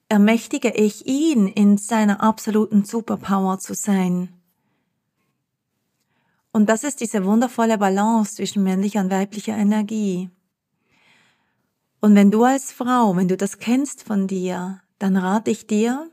ermächtige 0.10 0.72
ich 0.72 1.06
ihn, 1.06 1.46
in 1.46 1.78
seiner 1.78 2.24
absoluten 2.24 2.84
Superpower 2.84 3.60
zu 3.60 3.76
sein. 3.76 4.35
Und 6.56 6.70
das 6.70 6.86
ist 6.86 7.02
diese 7.02 7.26
wundervolle 7.26 7.78
Balance 7.78 8.36
zwischen 8.36 8.64
männlicher 8.64 9.02
und 9.02 9.12
weiblicher 9.12 9.58
Energie. 9.58 10.30
Und 12.00 12.16
wenn 12.16 12.32
du 12.32 12.46
als 12.46 12.72
Frau, 12.72 13.14
wenn 13.18 13.28
du 13.28 13.36
das 13.36 13.60
kennst 13.60 14.04
von 14.04 14.26
dir, 14.26 14.80
dann 14.98 15.18
rate 15.18 15.52
ich 15.52 15.68
dir, 15.68 16.10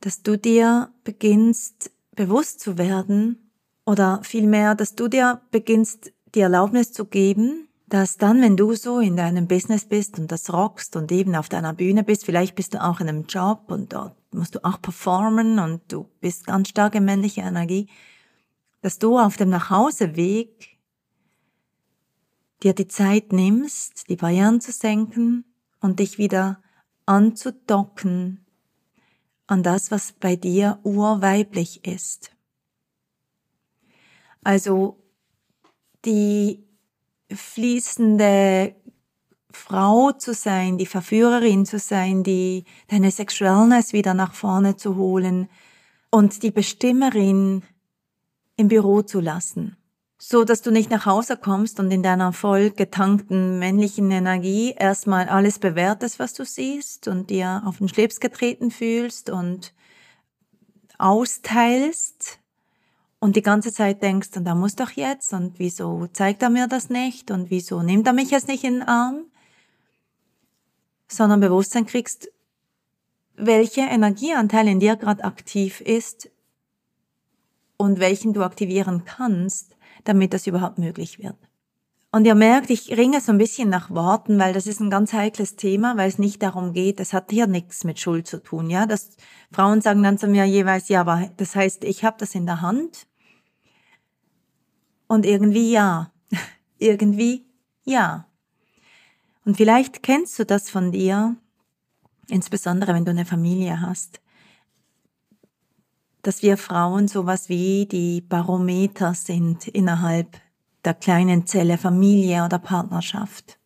dass 0.00 0.24
du 0.24 0.36
dir 0.36 0.92
beginnst 1.04 1.92
bewusst 2.16 2.58
zu 2.58 2.76
werden 2.76 3.52
oder 3.86 4.18
vielmehr, 4.24 4.74
dass 4.74 4.96
du 4.96 5.06
dir 5.06 5.42
beginnst 5.52 6.12
die 6.34 6.40
Erlaubnis 6.40 6.92
zu 6.92 7.04
geben, 7.04 7.68
dass 7.86 8.16
dann, 8.16 8.42
wenn 8.42 8.56
du 8.56 8.74
so 8.74 8.98
in 8.98 9.16
deinem 9.16 9.46
Business 9.46 9.84
bist 9.84 10.18
und 10.18 10.32
das 10.32 10.52
rockst 10.52 10.96
und 10.96 11.12
eben 11.12 11.36
auf 11.36 11.48
deiner 11.48 11.72
Bühne 11.72 12.02
bist, 12.02 12.24
vielleicht 12.24 12.56
bist 12.56 12.74
du 12.74 12.82
auch 12.82 12.98
in 12.98 13.08
einem 13.08 13.26
Job 13.26 13.66
und 13.68 13.92
dort 13.92 14.16
musst 14.32 14.56
du 14.56 14.64
auch 14.64 14.82
performen 14.82 15.60
und 15.60 15.82
du 15.86 16.08
bist 16.20 16.48
ganz 16.48 16.70
stark 16.70 16.96
in 16.96 17.04
männlicher 17.04 17.44
Energie, 17.44 17.86
dass 18.82 18.98
du 18.98 19.18
auf 19.18 19.36
dem 19.36 19.50
Nachhauseweg 19.50 20.78
dir 22.62 22.74
die 22.74 22.88
Zeit 22.88 23.32
nimmst, 23.32 24.08
die 24.08 24.16
Barrieren 24.16 24.60
zu 24.60 24.72
senken 24.72 25.44
und 25.80 25.98
dich 25.98 26.18
wieder 26.18 26.62
anzudocken 27.06 28.44
an 29.46 29.62
das, 29.62 29.90
was 29.90 30.12
bei 30.12 30.36
dir 30.36 30.78
urweiblich 30.84 31.84
ist. 31.86 32.30
Also 34.42 35.02
die 36.04 36.64
fließende 37.32 38.74
Frau 39.50 40.12
zu 40.12 40.32
sein, 40.32 40.78
die 40.78 40.86
Verführerin 40.86 41.66
zu 41.66 41.78
sein, 41.78 42.22
die 42.22 42.64
deine 42.88 43.10
Sexualness 43.10 43.92
wieder 43.92 44.14
nach 44.14 44.34
vorne 44.34 44.76
zu 44.76 44.96
holen 44.96 45.48
und 46.10 46.42
die 46.42 46.50
Bestimmerin 46.50 47.62
im 48.60 48.68
Büro 48.68 49.02
zu 49.02 49.20
lassen. 49.20 49.76
So 50.18 50.44
dass 50.44 50.60
du 50.60 50.70
nicht 50.70 50.90
nach 50.90 51.06
Hause 51.06 51.38
kommst 51.38 51.80
und 51.80 51.90
in 51.90 52.02
deiner 52.02 52.34
voll 52.34 52.70
getankten 52.70 53.58
männlichen 53.58 54.10
Energie 54.10 54.74
erstmal 54.78 55.28
alles 55.30 55.58
bewertest, 55.58 56.18
was 56.18 56.34
du 56.34 56.44
siehst 56.44 57.08
und 57.08 57.30
dir 57.30 57.62
auf 57.64 57.78
den 57.78 57.88
Schlips 57.88 58.20
getreten 58.20 58.70
fühlst 58.70 59.30
und 59.30 59.72
austeilst 60.98 62.38
und 63.18 63.36
die 63.36 63.42
ganze 63.42 63.72
Zeit 63.72 64.02
denkst, 64.02 64.36
und 64.36 64.44
da 64.44 64.54
muss 64.54 64.76
doch 64.76 64.90
jetzt, 64.90 65.32
und 65.32 65.58
wieso 65.58 66.06
zeigt 66.12 66.42
er 66.42 66.50
mir 66.50 66.68
das 66.68 66.90
nicht, 66.90 67.30
und 67.30 67.50
wieso 67.50 67.82
nimmt 67.82 68.06
er 68.06 68.12
mich 68.12 68.30
jetzt 68.30 68.48
nicht 68.48 68.64
in 68.64 68.74
den 68.74 68.82
Arm, 68.82 69.24
sondern 71.08 71.40
Bewusstsein 71.40 71.86
kriegst, 71.86 72.30
welche 73.36 73.82
Energieanteil 73.82 74.68
in 74.68 74.80
dir 74.80 74.96
gerade 74.96 75.24
aktiv 75.24 75.80
ist 75.80 76.30
und 77.80 77.98
welchen 77.98 78.34
du 78.34 78.42
aktivieren 78.42 79.06
kannst, 79.06 79.74
damit 80.04 80.34
das 80.34 80.46
überhaupt 80.46 80.76
möglich 80.76 81.18
wird. 81.18 81.38
Und 82.12 82.26
ihr 82.26 82.34
merkt, 82.34 82.68
ich 82.68 82.94
ringe 82.94 83.22
so 83.22 83.32
ein 83.32 83.38
bisschen 83.38 83.70
nach 83.70 83.88
Worten, 83.88 84.38
weil 84.38 84.52
das 84.52 84.66
ist 84.66 84.80
ein 84.80 84.90
ganz 84.90 85.14
heikles 85.14 85.56
Thema, 85.56 85.96
weil 85.96 86.10
es 86.10 86.18
nicht 86.18 86.42
darum 86.42 86.74
geht, 86.74 87.00
das 87.00 87.14
hat 87.14 87.30
hier 87.30 87.46
nichts 87.46 87.84
mit 87.84 87.98
Schuld 87.98 88.26
zu 88.26 88.42
tun, 88.42 88.68
ja. 88.68 88.84
Das 88.84 89.16
Frauen 89.50 89.80
sagen 89.80 90.02
dann 90.02 90.18
zu 90.18 90.26
mir 90.26 90.44
jeweils, 90.44 90.90
ja, 90.90 91.00
aber 91.00 91.30
das 91.38 91.56
heißt, 91.56 91.84
ich 91.84 92.04
habe 92.04 92.18
das 92.18 92.34
in 92.34 92.44
der 92.44 92.60
Hand 92.60 93.06
und 95.06 95.24
irgendwie 95.24 95.72
ja. 95.72 96.12
irgendwie 96.78 97.46
ja. 97.84 98.26
Und 99.46 99.56
vielleicht 99.56 100.02
kennst 100.02 100.38
du 100.38 100.44
das 100.44 100.68
von 100.68 100.92
dir, 100.92 101.34
insbesondere 102.28 102.92
wenn 102.92 103.06
du 103.06 103.12
eine 103.12 103.24
Familie 103.24 103.80
hast, 103.80 104.20
dass 106.22 106.42
wir 106.42 106.56
Frauen 106.56 107.08
sowas 107.08 107.48
wie 107.48 107.86
die 107.86 108.20
Barometer 108.20 109.14
sind 109.14 109.68
innerhalb 109.68 110.36
der 110.84 110.94
kleinen 110.94 111.46
Zelle 111.46 111.78
Familie 111.78 112.44
oder 112.44 112.58
Partnerschaft. 112.58 113.58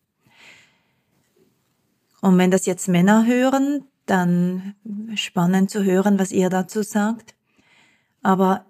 Und 2.21 2.37
wenn 2.37 2.51
das 2.51 2.65
jetzt 2.65 2.87
Männer 2.87 3.25
hören, 3.25 3.85
dann 4.05 4.75
spannend 5.15 5.69
zu 5.69 5.83
hören, 5.83 6.19
was 6.19 6.31
ihr 6.31 6.49
dazu 6.49 6.81
sagt. 6.81 7.35
Aber 8.21 8.65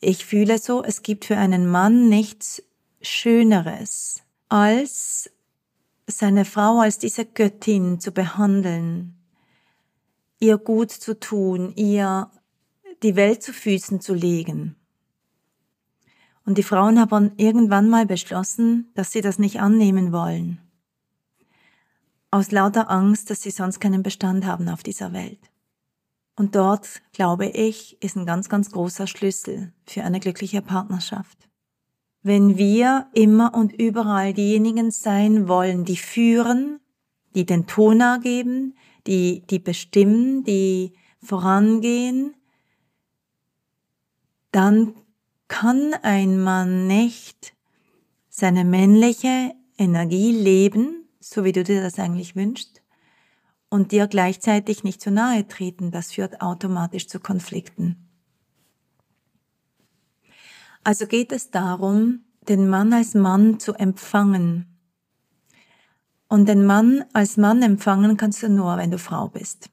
ich 0.00 0.24
fühle 0.24 0.58
so, 0.58 0.82
es 0.82 1.02
gibt 1.02 1.24
für 1.24 1.36
einen 1.36 1.68
Mann 1.68 2.08
nichts 2.08 2.62
Schöneres, 3.00 4.22
als 4.48 5.30
seine 6.06 6.44
Frau 6.44 6.80
als 6.80 6.98
diese 6.98 7.24
Göttin 7.24 8.00
zu 8.00 8.12
behandeln, 8.12 9.16
ihr 10.38 10.58
gut 10.58 10.90
zu 10.90 11.18
tun, 11.18 11.72
ihr 11.76 12.30
die 13.02 13.16
Welt 13.16 13.42
zu 13.42 13.52
Füßen 13.52 14.00
zu 14.00 14.14
legen. 14.14 14.76
Und 16.44 16.58
die 16.58 16.62
Frauen 16.62 17.00
haben 17.00 17.32
irgendwann 17.36 17.90
mal 17.90 18.06
beschlossen, 18.06 18.90
dass 18.94 19.10
sie 19.10 19.20
das 19.20 19.38
nicht 19.38 19.60
annehmen 19.60 20.12
wollen. 20.12 20.60
Aus 22.30 22.52
lauter 22.52 22.90
Angst, 22.90 23.30
dass 23.30 23.42
sie 23.42 23.50
sonst 23.50 23.80
keinen 23.80 24.02
Bestand 24.02 24.46
haben 24.46 24.68
auf 24.68 24.82
dieser 24.82 25.12
Welt. 25.12 25.40
Und 26.36 26.54
dort, 26.54 27.02
glaube 27.12 27.46
ich, 27.46 28.00
ist 28.02 28.16
ein 28.16 28.26
ganz, 28.26 28.48
ganz 28.48 28.70
großer 28.70 29.06
Schlüssel 29.06 29.72
für 29.86 30.04
eine 30.04 30.20
glückliche 30.20 30.62
Partnerschaft. 30.62 31.48
Wenn 32.22 32.58
wir 32.58 33.08
immer 33.14 33.54
und 33.54 33.72
überall 33.72 34.34
diejenigen 34.34 34.90
sein 34.90 35.48
wollen, 35.48 35.84
die 35.84 35.96
führen, 35.96 36.80
die 37.34 37.46
den 37.46 37.66
Ton 37.66 38.02
geben, 38.22 38.74
die, 39.06 39.44
die 39.48 39.58
bestimmen, 39.58 40.44
die 40.44 40.92
vorangehen, 41.22 42.34
dann 44.56 44.94
kann 45.48 45.92
ein 46.02 46.40
Mann 46.40 46.86
nicht 46.86 47.54
seine 48.30 48.64
männliche 48.64 49.52
Energie 49.76 50.32
leben, 50.32 51.06
so 51.20 51.44
wie 51.44 51.52
du 51.52 51.62
dir 51.62 51.82
das 51.82 51.98
eigentlich 51.98 52.36
wünschst, 52.36 52.80
und 53.68 53.92
dir 53.92 54.06
gleichzeitig 54.06 54.82
nicht 54.82 55.02
zu 55.02 55.10
nahe 55.10 55.46
treten, 55.46 55.90
das 55.90 56.12
führt 56.12 56.40
automatisch 56.40 57.06
zu 57.06 57.20
Konflikten. 57.20 58.08
Also 60.84 61.06
geht 61.06 61.32
es 61.32 61.50
darum, 61.50 62.24
den 62.48 62.66
Mann 62.66 62.94
als 62.94 63.12
Mann 63.12 63.60
zu 63.60 63.74
empfangen. 63.74 64.78
Und 66.28 66.48
den 66.48 66.64
Mann 66.64 67.04
als 67.12 67.36
Mann 67.36 67.60
empfangen 67.60 68.16
kannst 68.16 68.42
du 68.42 68.48
nur, 68.48 68.78
wenn 68.78 68.90
du 68.90 68.98
Frau 68.98 69.28
bist, 69.28 69.68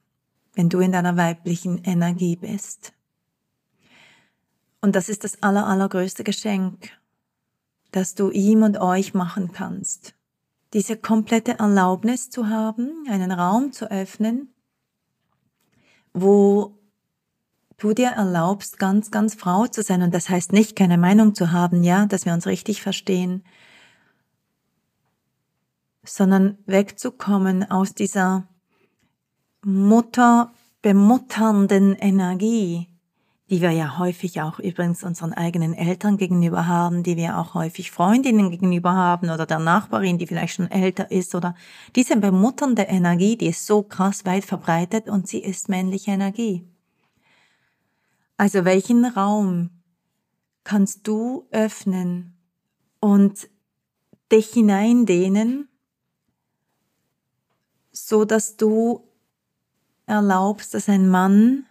wenn 0.52 0.68
du 0.68 0.80
in 0.80 0.92
deiner 0.92 1.16
weiblichen 1.16 1.78
Energie 1.84 2.36
bist. 2.36 2.92
Und 4.84 4.94
das 4.94 5.08
ist 5.08 5.24
das 5.24 5.42
aller, 5.42 5.66
allergrößte 5.66 6.24
Geschenk, 6.24 6.90
das 7.90 8.14
du 8.14 8.30
ihm 8.30 8.62
und 8.62 8.78
euch 8.78 9.14
machen 9.14 9.52
kannst 9.52 10.14
diese 10.74 10.96
komplette 10.96 11.60
Erlaubnis 11.60 12.30
zu 12.30 12.48
haben, 12.48 13.06
einen 13.08 13.30
Raum 13.30 13.72
zu 13.72 13.90
öffnen, 13.90 14.52
wo 16.12 16.76
du 17.78 17.94
dir 17.94 18.08
erlaubst, 18.08 18.78
ganz, 18.78 19.12
ganz 19.12 19.34
Frau 19.34 19.68
zu 19.68 19.82
sein. 19.82 20.02
Und 20.02 20.12
das 20.12 20.28
heißt 20.28 20.52
nicht, 20.52 20.74
keine 20.74 20.98
Meinung 20.98 21.34
zu 21.34 21.52
haben, 21.52 21.84
ja, 21.84 22.06
dass 22.06 22.26
wir 22.26 22.34
uns 22.34 22.46
richtig 22.46 22.82
verstehen, 22.82 23.44
sondern 26.02 26.58
wegzukommen 26.66 27.70
aus 27.70 27.94
dieser 27.94 28.48
Mutter 29.64 30.52
bemutternden 30.82 31.94
Energie, 31.94 32.88
die 33.54 33.60
wir 33.60 33.70
ja 33.70 33.98
häufig 33.98 34.40
auch 34.40 34.58
übrigens 34.58 35.04
unseren 35.04 35.32
eigenen 35.32 35.74
Eltern 35.74 36.16
gegenüber 36.16 36.66
haben, 36.66 37.04
die 37.04 37.16
wir 37.16 37.38
auch 37.38 37.54
häufig 37.54 37.92
Freundinnen 37.92 38.50
gegenüber 38.50 38.92
haben 38.94 39.30
oder 39.30 39.46
der 39.46 39.60
Nachbarin, 39.60 40.18
die 40.18 40.26
vielleicht 40.26 40.54
schon 40.54 40.68
älter 40.68 41.12
ist 41.12 41.36
oder 41.36 41.54
diese 41.94 42.16
bemutternde 42.16 42.82
Energie, 42.82 43.36
die 43.36 43.46
ist 43.46 43.64
so 43.64 43.84
krass 43.84 44.24
weit 44.24 44.44
verbreitet 44.44 45.08
und 45.08 45.28
sie 45.28 45.38
ist 45.38 45.68
männliche 45.68 46.10
Energie. 46.10 46.66
Also 48.36 48.64
welchen 48.64 49.04
Raum 49.04 49.70
kannst 50.64 51.06
du 51.06 51.46
öffnen 51.52 52.36
und 52.98 53.48
dich 54.32 54.48
hineindehnen, 54.48 55.68
so 57.92 58.24
dass 58.24 58.56
du 58.56 59.06
erlaubst, 60.06 60.74
dass 60.74 60.88
ein 60.88 61.08
Mann 61.08 61.66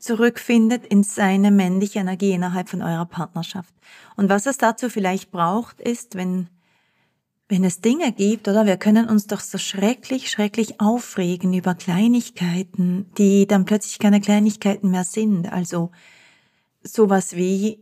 zurückfindet 0.00 0.86
in 0.86 1.02
seine 1.02 1.50
männliche 1.50 2.00
Energie 2.00 2.32
innerhalb 2.32 2.68
von 2.68 2.82
eurer 2.82 3.06
Partnerschaft. 3.06 3.74
Und 4.16 4.28
was 4.28 4.46
es 4.46 4.58
dazu 4.58 4.88
vielleicht 4.88 5.30
braucht, 5.30 5.80
ist, 5.80 6.14
wenn, 6.14 6.48
wenn 7.48 7.64
es 7.64 7.80
Dinge 7.80 8.12
gibt, 8.12 8.48
oder 8.48 8.66
wir 8.66 8.76
können 8.76 9.08
uns 9.08 9.26
doch 9.26 9.40
so 9.40 9.58
schrecklich, 9.58 10.30
schrecklich 10.30 10.80
aufregen 10.80 11.54
über 11.54 11.74
Kleinigkeiten, 11.74 13.10
die 13.18 13.46
dann 13.46 13.64
plötzlich 13.64 13.98
keine 13.98 14.20
Kleinigkeiten 14.20 14.90
mehr 14.90 15.04
sind. 15.04 15.52
Also 15.52 15.90
sowas 16.82 17.36
wie 17.36 17.78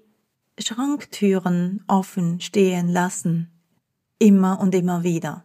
Schranktüren 0.58 1.84
offen 1.86 2.40
stehen 2.40 2.88
lassen. 2.88 3.50
Immer 4.18 4.60
und 4.60 4.74
immer 4.74 5.02
wieder. 5.02 5.44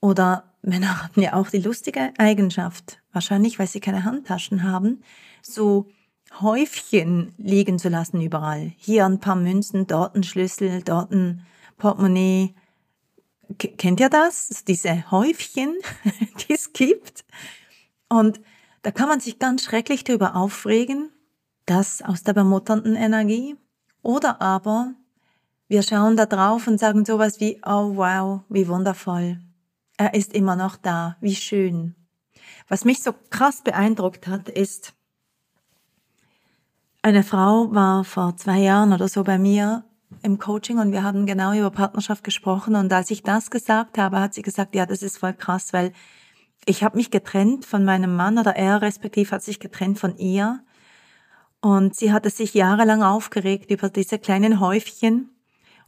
Oder 0.00 0.52
Männer 0.62 1.02
haben 1.02 1.20
ja 1.20 1.34
auch 1.34 1.48
die 1.48 1.58
lustige 1.58 2.12
Eigenschaft, 2.18 3.00
wahrscheinlich 3.12 3.58
weil 3.58 3.66
sie 3.66 3.80
keine 3.80 4.04
Handtaschen 4.04 4.62
haben, 4.62 5.02
so 5.42 5.88
Häufchen 6.40 7.34
liegen 7.36 7.78
zu 7.78 7.88
lassen 7.88 8.20
überall. 8.20 8.72
Hier 8.78 9.04
ein 9.04 9.20
paar 9.20 9.36
Münzen, 9.36 9.86
dort 9.86 10.14
ein 10.14 10.22
Schlüssel, 10.22 10.82
dort 10.82 11.10
ein 11.10 11.44
Portemonnaie. 11.76 12.54
Kennt 13.58 14.00
ihr 14.00 14.08
das? 14.08 14.64
Diese 14.66 15.10
Häufchen, 15.10 15.74
die 16.48 16.54
es 16.54 16.72
gibt. 16.72 17.24
Und 18.08 18.40
da 18.82 18.90
kann 18.90 19.08
man 19.08 19.20
sich 19.20 19.38
ganz 19.38 19.64
schrecklich 19.64 20.04
darüber 20.04 20.36
aufregen, 20.36 21.10
das 21.66 22.02
aus 22.02 22.22
der 22.22 22.32
bemutternden 22.32 22.96
Energie. 22.96 23.56
Oder 24.02 24.40
aber 24.40 24.94
wir 25.68 25.82
schauen 25.82 26.16
da 26.16 26.26
drauf 26.26 26.66
und 26.66 26.78
sagen 26.78 27.04
sowas 27.04 27.40
wie, 27.40 27.60
oh 27.64 27.96
wow, 27.96 28.40
wie 28.48 28.68
wundervoll. 28.68 29.40
Er 29.96 30.14
ist 30.14 30.32
immer 30.34 30.56
noch 30.56 30.76
da, 30.76 31.16
wie 31.20 31.36
schön. 31.36 31.94
Was 32.68 32.84
mich 32.84 33.02
so 33.02 33.14
krass 33.30 33.62
beeindruckt 33.62 34.26
hat, 34.26 34.48
ist, 34.48 34.94
eine 37.02 37.24
Frau 37.24 37.74
war 37.74 38.04
vor 38.04 38.36
zwei 38.36 38.60
Jahren 38.60 38.92
oder 38.92 39.08
so 39.08 39.24
bei 39.24 39.36
mir 39.36 39.84
im 40.22 40.38
Coaching 40.38 40.78
und 40.78 40.92
wir 40.92 41.02
haben 41.02 41.26
genau 41.26 41.52
über 41.52 41.70
Partnerschaft 41.70 42.22
gesprochen 42.22 42.76
und 42.76 42.92
als 42.92 43.10
ich 43.10 43.24
das 43.24 43.50
gesagt 43.50 43.98
habe, 43.98 44.20
hat 44.20 44.34
sie 44.34 44.42
gesagt, 44.42 44.74
ja, 44.76 44.86
das 44.86 45.02
ist 45.02 45.18
voll 45.18 45.34
krass, 45.34 45.72
weil 45.72 45.92
ich 46.64 46.84
habe 46.84 46.96
mich 46.96 47.10
getrennt 47.10 47.64
von 47.64 47.84
meinem 47.84 48.14
Mann 48.14 48.38
oder 48.38 48.54
er 48.54 48.82
respektiv 48.82 49.32
hat 49.32 49.42
sich 49.42 49.58
getrennt 49.58 49.98
von 49.98 50.16
ihr 50.16 50.60
und 51.60 51.96
sie 51.96 52.12
hatte 52.12 52.30
sich 52.30 52.54
jahrelang 52.54 53.02
aufgeregt 53.02 53.72
über 53.72 53.88
diese 53.88 54.20
kleinen 54.20 54.60
Häufchen 54.60 55.30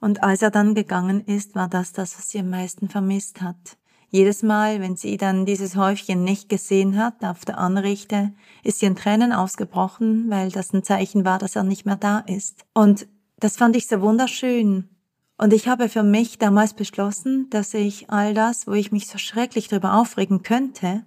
und 0.00 0.24
als 0.24 0.42
er 0.42 0.50
dann 0.50 0.74
gegangen 0.74 1.24
ist, 1.24 1.54
war 1.54 1.68
das 1.68 1.92
das, 1.92 2.18
was 2.18 2.28
sie 2.28 2.40
am 2.40 2.50
meisten 2.50 2.88
vermisst 2.88 3.40
hat. 3.40 3.76
Jedes 4.14 4.44
Mal, 4.44 4.80
wenn 4.80 4.94
sie 4.94 5.16
dann 5.16 5.44
dieses 5.44 5.74
Häufchen 5.74 6.22
nicht 6.22 6.48
gesehen 6.48 6.96
hat 6.96 7.24
auf 7.24 7.44
der 7.44 7.58
Anrichte, 7.58 8.32
ist 8.62 8.78
sie 8.78 8.86
in 8.86 8.94
Tränen 8.94 9.32
ausgebrochen, 9.32 10.30
weil 10.30 10.52
das 10.52 10.72
ein 10.72 10.84
Zeichen 10.84 11.24
war, 11.24 11.40
dass 11.40 11.56
er 11.56 11.64
nicht 11.64 11.84
mehr 11.84 11.96
da 11.96 12.20
ist. 12.20 12.64
Und 12.74 13.08
das 13.40 13.56
fand 13.56 13.74
ich 13.74 13.88
so 13.88 14.00
wunderschön. 14.00 14.88
Und 15.36 15.52
ich 15.52 15.66
habe 15.66 15.88
für 15.88 16.04
mich 16.04 16.38
damals 16.38 16.74
beschlossen, 16.74 17.50
dass 17.50 17.74
ich 17.74 18.08
all 18.08 18.34
das, 18.34 18.68
wo 18.68 18.74
ich 18.74 18.92
mich 18.92 19.08
so 19.08 19.18
schrecklich 19.18 19.66
darüber 19.66 19.94
aufregen 19.94 20.44
könnte, 20.44 21.04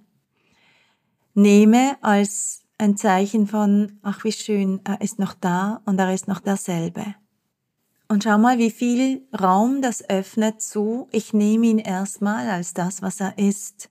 nehme 1.34 1.96
als 2.02 2.65
ein 2.78 2.98
Zeichen 2.98 3.48
von, 3.48 4.00
ach 4.02 4.26
wie 4.26 4.34
schön, 4.34 4.82
er 4.84 5.00
ist 5.00 5.17
noch 5.17 5.34
da 5.34 5.82
und 5.86 5.98
er 5.98 6.13
ist 6.13 6.28
noch 6.28 6.41
derselbe. 6.41 7.15
Und 8.10 8.24
schau 8.24 8.38
mal, 8.38 8.58
wie 8.58 8.72
viel 8.72 9.28
Raum 9.38 9.82
das 9.82 10.10
öffnet 10.10 10.62
zu, 10.62 11.10
ich 11.12 11.34
nehme 11.34 11.65
ihn 11.65 11.80
erstmal 11.80 12.50
als 12.50 12.74
das, 12.74 13.02
was 13.02 13.20
er 13.20 13.38
ist. 13.38 13.89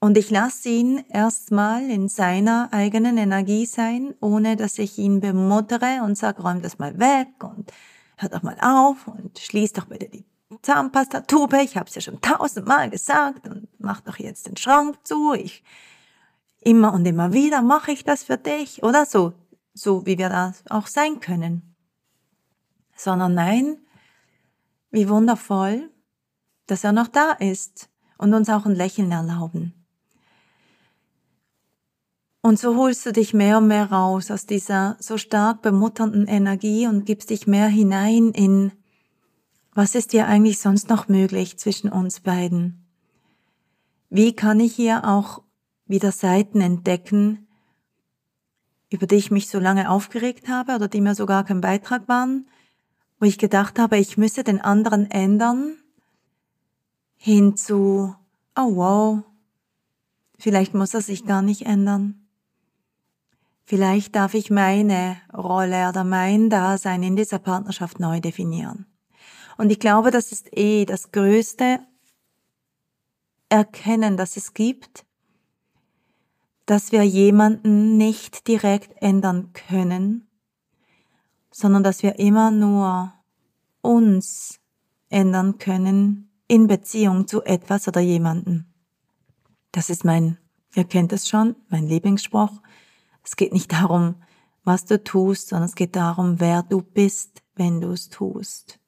Und 0.00 0.18
ich 0.18 0.30
lasse 0.30 0.68
ihn 0.68 1.04
erstmal 1.08 1.88
in 1.90 2.08
seiner 2.08 2.68
eigenen 2.72 3.16
Energie 3.16 3.64
sein, 3.64 4.14
ohne 4.20 4.56
dass 4.56 4.78
ich 4.78 4.98
ihn 4.98 5.20
bemuttere 5.20 6.02
und 6.02 6.16
sage, 6.16 6.42
räum 6.42 6.60
das 6.60 6.78
mal 6.78 6.98
weg 6.98 7.28
und 7.42 7.72
hör 8.16 8.28
doch 8.28 8.42
mal 8.42 8.56
auf 8.60 9.06
und 9.06 9.38
schließ 9.38 9.72
doch 9.72 9.86
bitte 9.86 10.08
die 10.08 10.24
Zahnpastatube, 10.62 11.62
ich 11.62 11.76
hab's 11.76 11.94
ja 11.94 12.00
schon 12.02 12.20
tausendmal 12.20 12.90
gesagt 12.90 13.46
und 13.48 13.68
mach 13.78 14.00
doch 14.02 14.18
jetzt 14.18 14.46
den 14.46 14.56
Schrank 14.56 14.96
zu. 15.04 15.32
Ich 15.32 15.62
immer 16.60 16.92
und 16.92 17.06
immer 17.06 17.32
wieder 17.32 17.62
mache 17.62 17.92
ich 17.92 18.04
das 18.04 18.24
für 18.24 18.36
dich 18.36 18.82
oder 18.82 19.06
so, 19.06 19.32
so 19.72 20.04
wie 20.04 20.18
wir 20.18 20.28
das 20.28 20.64
auch 20.68 20.86
sein 20.86 21.20
können 21.20 21.69
sondern 23.02 23.34
nein, 23.34 23.78
wie 24.90 25.08
wundervoll, 25.08 25.90
dass 26.66 26.84
er 26.84 26.92
noch 26.92 27.08
da 27.08 27.32
ist 27.32 27.88
und 28.18 28.34
uns 28.34 28.48
auch 28.48 28.66
ein 28.66 28.74
Lächeln 28.74 29.10
erlauben. 29.12 29.74
Und 32.42 32.58
so 32.58 32.76
holst 32.76 33.04
du 33.04 33.12
dich 33.12 33.34
mehr 33.34 33.58
und 33.58 33.68
mehr 33.68 33.90
raus 33.90 34.30
aus 34.30 34.46
dieser 34.46 34.96
so 34.98 35.18
stark 35.18 35.62
bemutternden 35.62 36.26
Energie 36.26 36.86
und 36.86 37.04
gibst 37.04 37.30
dich 37.30 37.46
mehr 37.46 37.68
hinein 37.68 38.30
in, 38.30 38.72
was 39.74 39.94
ist 39.94 40.12
dir 40.12 40.26
eigentlich 40.26 40.58
sonst 40.58 40.88
noch 40.88 41.08
möglich 41.08 41.58
zwischen 41.58 41.90
uns 41.90 42.20
beiden? 42.20 42.86
Wie 44.08 44.34
kann 44.34 44.58
ich 44.58 44.74
hier 44.74 45.06
auch 45.06 45.42
wieder 45.86 46.12
Seiten 46.12 46.60
entdecken, 46.60 47.46
über 48.90 49.06
die 49.06 49.16
ich 49.16 49.30
mich 49.30 49.48
so 49.48 49.58
lange 49.58 49.90
aufgeregt 49.90 50.48
habe 50.48 50.74
oder 50.74 50.88
die 50.88 51.00
mir 51.00 51.14
sogar 51.14 51.44
kein 51.44 51.60
Beitrag 51.60 52.08
waren, 52.08 52.46
wo 53.20 53.26
ich 53.26 53.38
gedacht 53.38 53.78
habe, 53.78 53.98
ich 53.98 54.16
müsse 54.16 54.42
den 54.42 54.60
anderen 54.60 55.10
ändern, 55.10 55.76
hin 57.16 57.54
zu, 57.54 58.16
oh 58.56 58.76
wow, 58.76 59.22
vielleicht 60.38 60.72
muss 60.72 60.94
er 60.94 61.02
sich 61.02 61.26
gar 61.26 61.42
nicht 61.42 61.66
ändern. 61.66 62.26
Vielleicht 63.62 64.16
darf 64.16 64.34
ich 64.34 64.50
meine 64.50 65.18
Rolle 65.32 65.90
oder 65.90 66.02
mein 66.02 66.50
Dasein 66.50 67.02
in 67.02 67.14
dieser 67.14 67.38
Partnerschaft 67.38 68.00
neu 68.00 68.20
definieren. 68.20 68.86
Und 69.58 69.70
ich 69.70 69.78
glaube, 69.78 70.10
das 70.10 70.32
ist 70.32 70.48
eh 70.56 70.86
das 70.86 71.12
größte 71.12 71.78
Erkennen, 73.50 74.16
das 74.16 74.38
es 74.38 74.54
gibt, 74.54 75.04
dass 76.64 76.90
wir 76.90 77.02
jemanden 77.02 77.98
nicht 77.98 78.48
direkt 78.48 79.02
ändern 79.02 79.52
können, 79.52 80.26
sondern 81.60 81.82
dass 81.82 82.02
wir 82.02 82.18
immer 82.18 82.50
nur 82.50 83.12
uns 83.82 84.58
ändern 85.08 85.58
können 85.58 86.30
in 86.48 86.66
Beziehung 86.66 87.28
zu 87.28 87.42
etwas 87.44 87.86
oder 87.86 88.00
jemanden. 88.00 88.72
Das 89.72 89.88
ist 89.90 90.04
mein, 90.04 90.38
ihr 90.74 90.84
kennt 90.84 91.12
es 91.12 91.28
schon, 91.28 91.54
mein 91.68 91.86
Lieblingsspruch. 91.86 92.60
Es 93.22 93.36
geht 93.36 93.52
nicht 93.52 93.72
darum, 93.72 94.16
was 94.64 94.84
du 94.84 95.02
tust, 95.02 95.48
sondern 95.48 95.68
es 95.68 95.74
geht 95.74 95.94
darum, 95.96 96.40
wer 96.40 96.62
du 96.62 96.82
bist, 96.82 97.42
wenn 97.54 97.80
du 97.80 97.92
es 97.92 98.08
tust. 98.08 98.80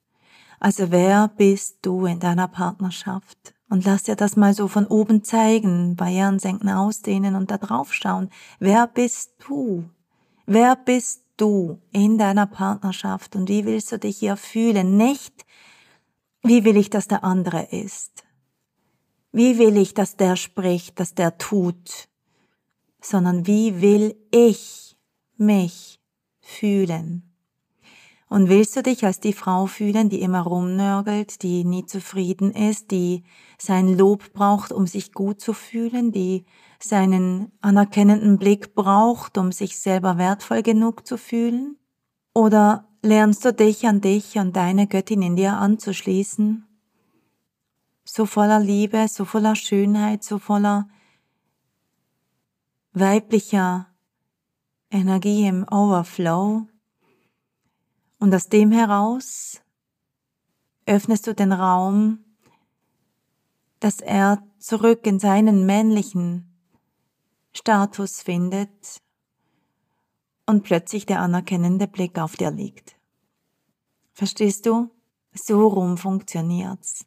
Also 0.59 0.91
wer 0.91 1.27
bist 1.27 1.79
du 1.81 2.05
in 2.05 2.19
deiner 2.19 2.47
Partnerschaft? 2.47 3.53
Und 3.69 3.85
lass 3.85 4.03
dir 4.03 4.15
das 4.15 4.35
mal 4.35 4.53
so 4.53 4.67
von 4.67 4.85
oben 4.85 5.23
zeigen, 5.23 5.95
Barrieren 5.95 6.39
senken, 6.39 6.69
ausdehnen 6.69 7.35
und 7.35 7.49
da 7.49 7.57
drauf 7.57 7.93
schauen. 7.93 8.29
Wer 8.59 8.87
bist 8.87 9.31
du? 9.47 9.89
Wer 10.45 10.75
bist 10.75 11.22
du 11.37 11.81
in 11.91 12.17
deiner 12.17 12.45
Partnerschaft 12.45 13.35
und 13.35 13.49
wie 13.49 13.65
willst 13.65 13.91
du 13.91 13.99
dich 13.99 14.17
hier 14.17 14.37
fühlen? 14.37 14.97
Nicht, 14.97 15.45
wie 16.43 16.63
will 16.63 16.77
ich, 16.77 16.89
dass 16.89 17.07
der 17.07 17.23
andere 17.23 17.63
ist? 17.71 18.23
Wie 19.31 19.57
will 19.57 19.77
ich, 19.77 19.93
dass 19.93 20.15
der 20.15 20.35
spricht, 20.35 20.99
dass 20.99 21.15
der 21.15 21.37
tut? 21.37 22.07
Sondern 23.01 23.47
wie 23.47 23.81
will 23.81 24.15
ich 24.31 24.95
mich 25.37 25.99
fühlen? 26.39 27.32
Und 28.33 28.49
willst 28.49 28.75
du 28.75 28.81
dich 28.81 29.05
als 29.05 29.19
die 29.19 29.31
Frau 29.31 29.67
fühlen, 29.67 30.09
die 30.09 30.21
immer 30.21 30.41
rumnörgelt, 30.41 31.43
die 31.43 31.63
nie 31.63 31.85
zufrieden 31.85 32.51
ist, 32.51 32.89
die 32.89 33.21
sein 33.59 33.95
Lob 33.95 34.33
braucht, 34.33 34.71
um 34.71 34.87
sich 34.87 35.13
gut 35.13 35.39
zu 35.39 35.53
fühlen, 35.53 36.11
die 36.11 36.43
seinen 36.79 37.51
anerkennenden 37.61 38.39
Blick 38.39 38.73
braucht, 38.73 39.37
um 39.37 39.51
sich 39.51 39.79
selber 39.79 40.17
wertvoll 40.17 40.63
genug 40.63 41.05
zu 41.05 41.19
fühlen? 41.19 41.77
Oder 42.33 42.87
lernst 43.03 43.45
du 43.45 43.53
dich 43.53 43.85
an 43.85 44.01
dich 44.01 44.35
und 44.39 44.55
deine 44.55 44.87
Göttin 44.87 45.21
in 45.21 45.35
dir 45.35 45.53
anzuschließen? 45.57 46.65
So 48.03 48.25
voller 48.25 48.59
Liebe, 48.59 49.05
so 49.09 49.25
voller 49.25 49.55
Schönheit, 49.55 50.23
so 50.23 50.39
voller 50.39 50.87
weiblicher 52.93 53.89
Energie 54.89 55.45
im 55.45 55.67
Overflow. 55.69 56.65
Und 58.23 58.33
aus 58.33 58.47
dem 58.47 58.71
heraus 58.71 59.61
öffnest 60.85 61.27
du 61.27 61.35
den 61.35 61.51
Raum, 61.51 62.19
dass 63.81 63.99
er 63.99 64.41
zurück 64.59 65.05
in 65.05 65.19
seinen 65.19 65.65
männlichen 65.65 66.49
Status 67.51 68.21
findet 68.21 69.01
und 70.45 70.63
plötzlich 70.63 71.05
der 71.05 71.19
anerkennende 71.19 71.85
Blick 71.85 72.17
auf 72.17 72.37
dir 72.37 72.49
liegt. 72.49 72.95
Verstehst 74.13 74.67
du? 74.67 74.89
So 75.33 75.67
rum 75.67 75.97
funktioniert's. 75.97 77.05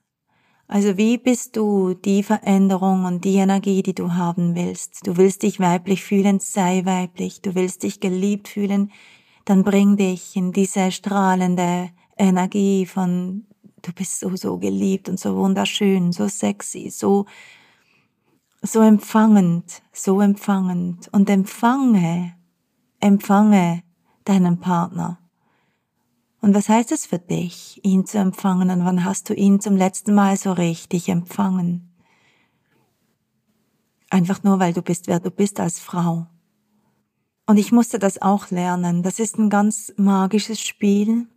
Also 0.68 0.98
wie 0.98 1.16
bist 1.16 1.56
du 1.56 1.94
die 1.94 2.24
Veränderung 2.24 3.06
und 3.06 3.24
die 3.24 3.36
Energie, 3.36 3.82
die 3.82 3.94
du 3.94 4.12
haben 4.12 4.54
willst? 4.54 5.06
Du 5.06 5.16
willst 5.16 5.44
dich 5.44 5.60
weiblich 5.60 6.04
fühlen, 6.04 6.40
sei 6.40 6.84
weiblich. 6.84 7.40
Du 7.40 7.54
willst 7.54 7.84
dich 7.84 8.00
geliebt 8.00 8.48
fühlen, 8.48 8.92
dann 9.46 9.64
bring 9.64 9.96
dich 9.96 10.36
in 10.36 10.52
diese 10.52 10.92
strahlende 10.92 11.90
Energie 12.18 12.84
von 12.84 13.46
du 13.86 13.92
bist 13.92 14.20
so, 14.20 14.34
so 14.36 14.58
geliebt 14.58 15.08
und 15.08 15.18
so 15.18 15.36
wunderschön, 15.36 16.12
so 16.12 16.28
sexy, 16.28 16.90
so, 16.90 17.26
so 18.60 18.80
empfangend, 18.80 19.82
so 19.92 20.20
empfangend 20.20 21.08
und 21.12 21.30
empfange, 21.30 22.34
empfange 23.00 23.82
deinen 24.24 24.58
Partner. 24.58 25.18
Und 26.40 26.54
was 26.54 26.68
heißt 26.68 26.92
es 26.92 27.06
für 27.06 27.18
dich, 27.18 27.80
ihn 27.84 28.06
zu 28.06 28.18
empfangen 28.18 28.70
und 28.70 28.84
wann 28.84 29.04
hast 29.04 29.28
du 29.30 29.34
ihn 29.34 29.60
zum 29.60 29.76
letzten 29.76 30.14
Mal 30.14 30.36
so 30.36 30.52
richtig 30.52 31.08
empfangen? 31.08 31.92
Einfach 34.10 34.42
nur, 34.42 34.58
weil 34.58 34.72
du 34.72 34.82
bist, 34.82 35.08
wer 35.08 35.20
du 35.20 35.30
bist 35.30 35.58
als 35.58 35.80
Frau. 35.80 36.26
Und 37.46 37.58
ich 37.58 37.70
musste 37.70 37.98
das 37.98 38.20
auch 38.20 38.50
lernen. 38.50 39.02
Das 39.02 39.18
ist 39.18 39.38
ein 39.38 39.50
ganz 39.50 39.92
magisches 39.96 40.60
Spiel. 40.60 41.28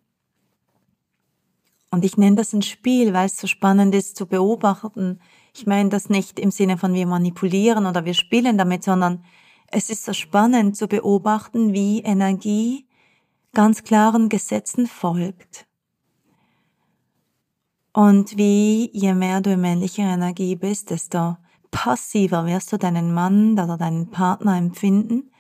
Und 1.92 2.04
ich 2.04 2.18
nenne 2.18 2.36
das 2.36 2.54
ein 2.54 2.62
Spiel, 2.62 3.14
weil 3.14 3.28
es 3.28 3.38
so 3.38 3.48
spannend 3.48 3.96
ist 3.96 4.16
zu 4.16 4.26
beobachten. 4.26 5.20
Ich 5.56 5.68
meine 5.68 5.90
das 5.90 6.10
nicht 6.10 6.40
im 6.40 6.52
Sinne 6.52 6.78
von 6.78 6.94
wir 6.94 7.08
manipulieren 7.08 7.86
oder 7.86 8.06
wir 8.06 8.14
spielen 8.14 8.58
damit, 8.58 8.84
sondern 8.84 9.24
es 9.68 9.90
ist 9.90 10.06
so 10.06 10.14
spannend 10.14 10.76
zu 10.76 10.88
beobachten, 10.88 11.74
wie 11.74 12.02
Energie 12.02 12.88
ganz 13.54 13.84
klaren 13.84 14.30
Gesetzen 14.30 14.88
folgt. 14.88 15.68
Und 17.94 18.38
wie 18.38 18.90
je 18.94 19.14
mehr 19.14 19.42
du 19.42 19.52
in 19.54 19.62
männlicher 19.62 20.04
Energie 20.04 20.56
bist, 20.56 20.90
desto 20.90 21.38
passiver 21.72 22.46
wirst 22.46 22.72
du 22.72 22.78
deinen 22.78 23.14
Mann 23.14 23.54
oder 23.54 23.78
deinen 23.78 24.10
Partner 24.10 24.58
empfinden. 24.58 25.32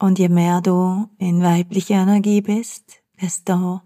Und 0.00 0.18
je 0.18 0.30
mehr 0.30 0.62
du 0.62 1.10
in 1.18 1.42
weiblicher 1.42 1.96
Energie 1.96 2.40
bist, 2.40 3.02
desto 3.20 3.82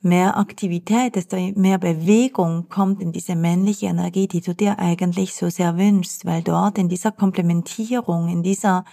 mehr 0.00 0.38
Aktivität, 0.38 1.16
desto 1.16 1.36
mehr 1.36 1.76
Bewegung 1.76 2.70
kommt 2.70 3.02
in 3.02 3.12
diese 3.12 3.36
männliche 3.36 3.86
Energie, 3.86 4.26
die 4.26 4.40
du 4.40 4.54
dir 4.54 4.78
eigentlich 4.78 5.34
so 5.34 5.50
sehr 5.50 5.76
wünschst, 5.76 6.24
weil 6.24 6.42
dort 6.42 6.78
in 6.78 6.88
dieser 6.88 7.12
Komplementierung, 7.12 8.28
in 8.28 8.42
dieser, 8.42 8.86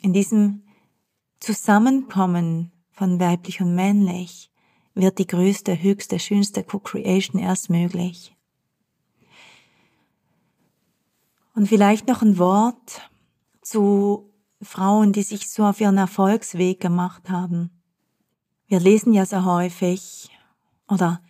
in 0.00 0.12
diesem 0.12 0.64
Zusammenkommen 1.38 2.72
von 2.90 3.20
weiblich 3.20 3.60
und 3.60 3.76
männlich 3.76 4.50
wird 4.94 5.20
die 5.20 5.28
größte, 5.28 5.80
höchste, 5.80 6.18
schönste 6.18 6.64
Co-Creation 6.64 7.40
erst 7.40 7.70
möglich. 7.70 8.34
Und 11.54 11.68
vielleicht 11.68 12.08
noch 12.08 12.22
ein 12.22 12.36
Wort 12.38 13.08
zu 13.62 14.32
Frauen, 14.62 15.12
die 15.12 15.22
sich 15.22 15.50
so 15.50 15.64
auf 15.64 15.80
ihren 15.80 15.98
Erfolgsweg 15.98 16.80
gemacht 16.80 17.28
haben. 17.28 17.70
Wir 18.66 18.80
lesen 18.80 19.12
ja 19.12 19.26
so 19.26 19.44
häufig, 19.44 20.30
oder 20.88 21.20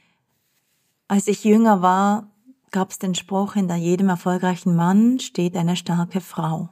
als 1.09 1.29
ich 1.29 1.45
jünger 1.45 1.83
war, 1.83 2.31
gab 2.71 2.91
es 2.91 2.99
den 2.99 3.15
Spruch, 3.15 3.55
hinter 3.55 3.77
jedem 3.77 4.09
erfolgreichen 4.09 4.75
Mann 4.75 5.19
steht 5.19 5.57
eine 5.57 5.77
starke 5.77 6.21
Frau. 6.21 6.71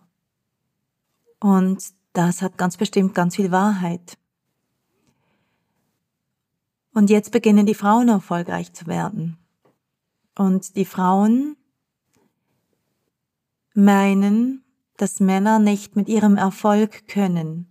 Und 1.40 1.84
das 2.12 2.42
hat 2.42 2.56
ganz 2.56 2.76
bestimmt 2.76 3.14
ganz 3.14 3.36
viel 3.36 3.50
Wahrheit. 3.50 4.18
Und 6.94 7.10
jetzt 7.10 7.32
beginnen 7.32 7.66
die 7.66 7.74
Frauen 7.74 8.08
erfolgreich 8.08 8.72
zu 8.72 8.86
werden. 8.86 9.36
Und 10.36 10.76
die 10.76 10.84
Frauen 10.84 11.56
meinen, 13.74 14.63
dass 14.96 15.20
Männer 15.20 15.58
nicht 15.58 15.96
mit 15.96 16.08
ihrem 16.08 16.36
Erfolg 16.36 17.08
können. 17.08 17.66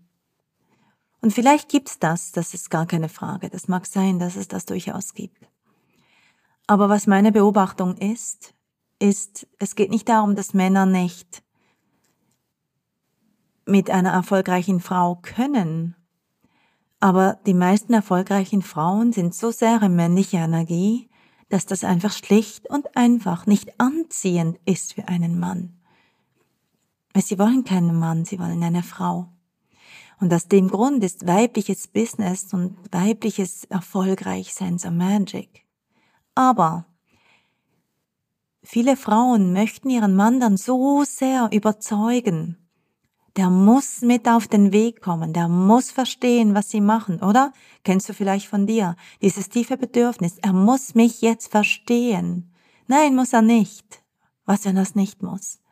Und 1.21 1.31
vielleicht 1.31 1.69
gibt's 1.69 1.99
das, 1.99 2.33
das 2.33 2.53
ist 2.53 2.69
gar 2.69 2.85
keine 2.85 3.07
Frage. 3.07 3.49
Das 3.49 3.67
mag 3.67 3.85
sein, 3.85 4.19
dass 4.19 4.35
es 4.35 4.49
das 4.49 4.65
durchaus 4.65 5.13
gibt. 5.13 5.47
Aber 6.67 6.89
was 6.89 7.07
meine 7.07 7.31
Beobachtung 7.31 7.95
ist, 7.97 8.53
ist, 8.99 9.47
es 9.59 9.75
geht 9.75 9.89
nicht 9.89 10.09
darum, 10.09 10.35
dass 10.35 10.53
Männer 10.53 10.85
nicht 10.85 11.43
mit 13.65 13.89
einer 13.89 14.11
erfolgreichen 14.11 14.79
Frau 14.79 15.15
können. 15.15 15.95
Aber 16.99 17.39
die 17.45 17.53
meisten 17.53 17.93
erfolgreichen 17.93 18.61
Frauen 18.61 19.13
sind 19.13 19.35
so 19.35 19.51
sehr 19.51 19.81
in 19.81 19.95
männlicher 19.95 20.39
Energie, 20.39 21.09
dass 21.49 21.65
das 21.65 21.83
einfach 21.83 22.11
schlicht 22.11 22.69
und 22.69 22.95
einfach 22.97 23.45
nicht 23.45 23.79
anziehend 23.79 24.59
ist 24.65 24.93
für 24.93 25.07
einen 25.07 25.39
Mann. 25.39 25.82
Sie 27.21 27.37
wollen 27.37 27.63
keinen 27.63 27.97
Mann, 27.97 28.25
sie 28.25 28.39
wollen 28.39 28.63
eine 28.63 28.83
Frau. 28.83 29.29
Und 30.19 30.33
aus 30.33 30.47
dem 30.47 30.69
Grund 30.69 31.03
ist 31.03 31.27
weibliches 31.27 31.87
Business 31.87 32.53
und 32.53 32.77
weibliches 32.91 33.65
Erfolgreichsein 33.65 34.77
so 34.77 34.89
Magic. 34.89 35.65
Aber 36.33 36.85
viele 38.63 38.97
Frauen 38.97 39.53
möchten 39.53 39.89
ihren 39.89 40.15
Mann 40.15 40.39
dann 40.39 40.57
so 40.57 41.03
sehr 41.03 41.49
überzeugen, 41.51 42.57
der 43.35 43.49
muss 43.49 44.01
mit 44.01 44.27
auf 44.27 44.47
den 44.47 44.71
Weg 44.71 45.01
kommen, 45.01 45.33
der 45.33 45.47
muss 45.47 45.91
verstehen, 45.91 46.53
was 46.53 46.69
sie 46.69 46.81
machen, 46.81 47.21
oder? 47.21 47.51
Kennst 47.83 48.07
du 48.07 48.13
vielleicht 48.13 48.47
von 48.47 48.67
dir 48.67 48.95
dieses 49.21 49.49
tiefe 49.49 49.75
Bedürfnis, 49.75 50.37
er 50.39 50.53
muss 50.53 50.93
mich 50.93 51.21
jetzt 51.21 51.51
verstehen. 51.51 52.53
Nein, 52.87 53.15
muss 53.15 53.33
er 53.33 53.41
nicht. 53.41 54.03
Was, 54.45 54.65
wenn 54.65 54.77
er 54.77 54.83
es 54.83 54.93
nicht 54.93 55.23
muss? 55.23 55.62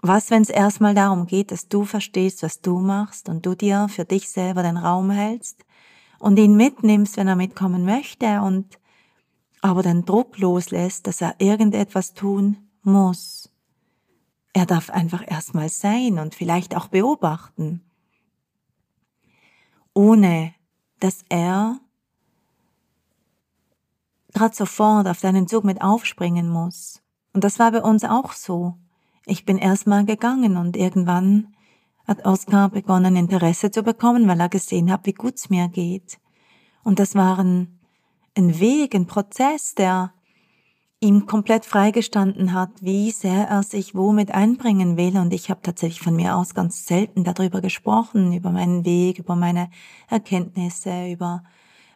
Was, 0.00 0.30
wenn 0.30 0.42
es 0.42 0.48
erstmal 0.48 0.94
darum 0.94 1.26
geht, 1.26 1.50
dass 1.50 1.68
du 1.68 1.84
verstehst, 1.84 2.42
was 2.42 2.60
du 2.60 2.78
machst 2.78 3.28
und 3.28 3.44
du 3.44 3.54
dir 3.54 3.88
für 3.88 4.04
dich 4.04 4.28
selber 4.28 4.62
den 4.62 4.76
Raum 4.76 5.10
hältst 5.10 5.64
und 6.18 6.38
ihn 6.38 6.56
mitnimmst, 6.56 7.16
wenn 7.16 7.28
er 7.28 7.36
mitkommen 7.36 7.84
möchte 7.84 8.40
und 8.42 8.78
aber 9.60 9.82
den 9.82 10.04
Druck 10.04 10.38
loslässt, 10.38 11.08
dass 11.08 11.20
er 11.20 11.34
irgendetwas 11.38 12.14
tun 12.14 12.68
muss. 12.82 13.50
Er 14.52 14.66
darf 14.66 14.88
einfach 14.90 15.24
erstmal 15.26 15.68
sein 15.68 16.18
und 16.20 16.34
vielleicht 16.34 16.76
auch 16.76 16.88
beobachten, 16.88 17.82
ohne 19.94 20.54
dass 21.00 21.24
er 21.28 21.80
gerade 24.32 24.54
sofort 24.54 25.08
auf 25.08 25.20
deinen 25.20 25.48
Zug 25.48 25.64
mit 25.64 25.82
aufspringen 25.82 26.48
muss. 26.48 27.02
Und 27.32 27.42
das 27.42 27.58
war 27.58 27.72
bei 27.72 27.82
uns 27.82 28.04
auch 28.04 28.32
so. 28.32 28.76
Ich 29.30 29.44
bin 29.44 29.58
erstmal 29.58 30.06
gegangen 30.06 30.56
und 30.56 30.74
irgendwann 30.74 31.54
hat 32.06 32.24
Oskar 32.24 32.70
begonnen, 32.70 33.14
Interesse 33.14 33.70
zu 33.70 33.82
bekommen, 33.82 34.26
weil 34.26 34.40
er 34.40 34.48
gesehen 34.48 34.90
hat, 34.90 35.04
wie 35.04 35.12
gut's 35.12 35.50
mir 35.50 35.68
geht. 35.68 36.18
Und 36.82 36.98
das 36.98 37.14
war 37.14 37.38
ein, 37.38 37.78
ein 38.34 38.58
Weg, 38.58 38.94
ein 38.94 39.06
Prozess, 39.06 39.74
der 39.74 40.14
ihm 41.00 41.26
komplett 41.26 41.66
freigestanden 41.66 42.54
hat, 42.54 42.70
wie 42.80 43.10
sehr 43.10 43.48
er 43.48 43.62
sich 43.62 43.94
womit 43.94 44.30
einbringen 44.30 44.96
will. 44.96 45.18
Und 45.18 45.34
ich 45.34 45.50
habe 45.50 45.60
tatsächlich 45.62 46.00
von 46.00 46.16
mir 46.16 46.34
aus 46.34 46.54
ganz 46.54 46.86
selten 46.86 47.22
darüber 47.22 47.60
gesprochen, 47.60 48.32
über 48.32 48.50
meinen 48.50 48.86
Weg, 48.86 49.18
über 49.18 49.36
meine 49.36 49.68
Erkenntnisse, 50.08 51.10
über 51.12 51.44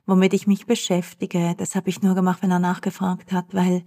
womit 0.04 0.34
ich 0.34 0.46
mich 0.46 0.66
beschäftige. 0.66 1.54
Das 1.56 1.76
habe 1.76 1.88
ich 1.88 2.02
nur 2.02 2.14
gemacht, 2.14 2.42
wenn 2.42 2.50
er 2.50 2.58
nachgefragt 2.58 3.32
hat, 3.32 3.54
weil 3.54 3.84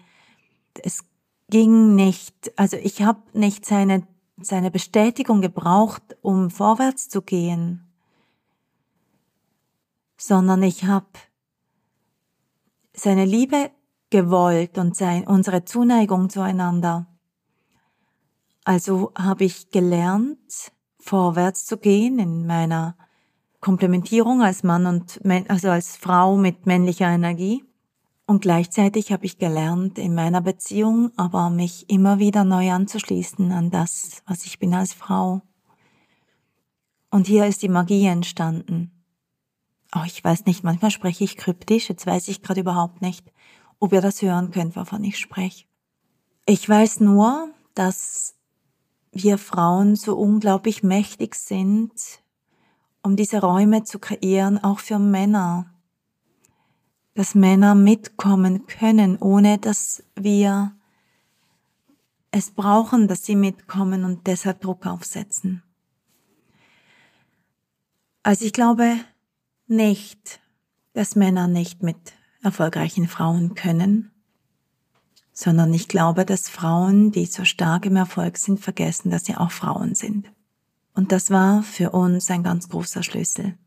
es 0.81 1.03
ging 1.49 1.95
nicht, 1.95 2.51
also 2.58 2.77
ich 2.77 3.01
habe 3.03 3.21
nicht 3.34 3.65
seine, 3.65 4.08
seine 4.41 4.71
Bestätigung 4.71 5.41
gebraucht, 5.41 6.17
um 6.21 6.49
vorwärts 6.49 7.10
zu 7.10 7.21
gehen, 7.21 7.91
sondern 10.17 10.63
ich 10.63 10.86
habe 10.86 11.08
seine 12.93 13.25
Liebe 13.25 13.71
gewollt 14.10 14.77
und 14.77 14.95
sein, 14.95 15.27
unsere 15.27 15.65
Zuneigung 15.65 16.29
zueinander. 16.29 17.08
Also 18.63 19.12
habe 19.15 19.43
ich 19.43 19.69
gelernt, 19.69 20.71
vorwärts 20.99 21.65
zu 21.65 21.77
gehen 21.77 22.17
in 22.17 22.47
meiner 22.47 22.97
Komplementierung 23.62 24.41
als 24.41 24.63
Mann 24.63 24.86
und 24.86 25.19
also 25.49 25.69
als 25.69 25.97
Frau 25.97 26.38
mit 26.38 26.65
männlicher 26.65 27.08
Energie. 27.08 27.63
Und 28.27 28.41
gleichzeitig 28.41 29.11
habe 29.11 29.25
ich 29.25 29.38
gelernt, 29.38 29.99
in 29.99 30.15
meiner 30.15 30.41
Beziehung 30.41 31.11
aber 31.15 31.49
mich 31.51 31.89
immer 31.89 32.17
wieder 32.17 32.43
neu 32.43 32.71
anzuschließen 32.71 33.51
an 33.51 33.69
das, 33.69 34.23
was 34.25 34.45
ich 34.45 34.57
bin 34.57 34.73
als 34.73 34.93
Frau. 34.93 35.41
Und 37.11 37.27
hier 37.27 37.45
ist 37.45 37.61
die 37.61 37.69
Magie 37.69 38.07
entstanden. 38.07 38.91
Oh, 39.95 40.03
ich 40.05 40.23
weiß 40.23 40.45
nicht, 40.45 40.63
manchmal 40.63 40.91
spreche 40.91 41.23
ich 41.23 41.38
kryptisch, 41.38 41.88
jetzt 41.88 42.05
weiß 42.05 42.27
ich 42.27 42.41
gerade 42.41 42.61
überhaupt 42.61 43.01
nicht, 43.01 43.31
ob 43.79 43.93
ihr 43.93 44.01
das 44.01 44.21
hören 44.21 44.51
könnt, 44.51 44.75
wovon 44.75 45.03
ich 45.03 45.19
spreche. 45.19 45.65
Ich 46.47 46.67
weiß 46.67 47.01
nur, 47.01 47.49
dass 47.75 48.35
wir 49.11 49.38
Frauen 49.38 49.95
so 49.95 50.17
unglaublich 50.17 50.83
mächtig 50.83 51.35
sind, 51.35 51.91
um 53.03 53.15
diese 53.15 53.39
Räume 53.39 53.83
zu 53.83 53.99
kreieren, 53.99 54.61
auch 54.61 54.79
für 54.79 54.99
Männer 54.99 55.74
dass 57.15 57.34
Männer 57.34 57.75
mitkommen 57.75 58.67
können, 58.67 59.17
ohne 59.17 59.58
dass 59.58 60.04
wir 60.15 60.75
es 62.30 62.51
brauchen, 62.51 63.08
dass 63.08 63.25
sie 63.25 63.38
mitkommen 63.38 64.04
und 64.04 64.28
deshalb 64.28 64.60
Druck 64.60 64.86
aufsetzen. 64.86 65.63
Also 68.21 68.45
ich 68.45 68.51
glaube 68.51 68.97
nicht, 69.67 70.41
dass 70.93 71.15
Männer 71.15 71.47
nicht 71.47 71.82
mit 71.82 72.13
erfolgreichen 72.43 73.08
Frauen 73.08 73.56
können, 73.56 74.12
sondern 75.32 75.73
ich 75.73 75.88
glaube, 75.88 76.25
dass 76.25 76.49
Frauen, 76.49 77.12
die 77.12 77.25
so 77.25 77.45
stark 77.45 77.86
im 77.86 77.95
Erfolg 77.95 78.38
sind, 78.38 78.60
vergessen, 78.60 79.10
dass 79.10 79.25
sie 79.25 79.36
auch 79.36 79.51
Frauen 79.51 79.95
sind. 79.95 80.32
Und 80.93 81.12
das 81.12 81.32
war 81.32 81.63
für 81.63 81.91
uns 81.91 82.30
ein 82.30 82.43
ganz 82.43 82.67
großer 82.67 83.04
Schlüssel. 83.04 83.58